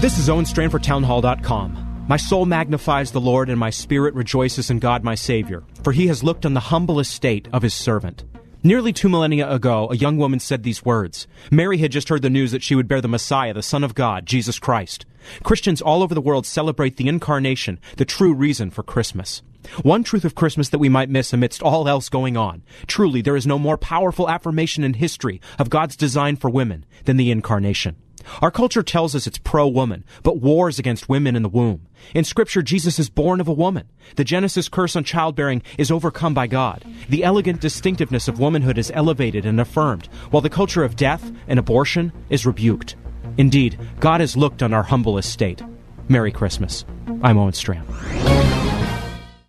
[0.00, 1.85] This is Owen Strachan for Townhall.com.
[2.08, 6.06] My soul magnifies the Lord, and my spirit rejoices in God my Savior, for he
[6.06, 8.22] has looked on the humble estate of his servant.
[8.62, 11.26] Nearly two millennia ago, a young woman said these words.
[11.50, 13.96] Mary had just heard the news that she would bear the Messiah, the Son of
[13.96, 15.04] God, Jesus Christ.
[15.42, 19.42] Christians all over the world celebrate the incarnation, the true reason for Christmas.
[19.82, 22.62] One truth of Christmas that we might miss amidst all else going on.
[22.86, 27.16] Truly, there is no more powerful affirmation in history of God's design for women than
[27.16, 27.96] the incarnation.
[28.42, 31.86] Our culture tells us it's pro woman, but wars against women in the womb.
[32.14, 33.88] In Scripture, Jesus is born of a woman.
[34.16, 36.84] The Genesis curse on childbearing is overcome by God.
[37.08, 41.58] The elegant distinctiveness of womanhood is elevated and affirmed, while the culture of death and
[41.58, 42.96] abortion is rebuked.
[43.38, 45.62] Indeed, God has looked on our humble estate.
[46.08, 46.84] Merry Christmas.
[47.22, 47.86] I'm Owen Strachan.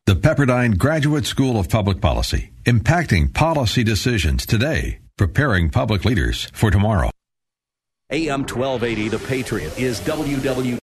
[0.06, 6.72] The Pepperdine Graduate School of Public Policy, impacting policy decisions today, preparing public leaders for
[6.72, 7.12] tomorrow.
[8.10, 10.76] AM 1280, The Patriot, is WW.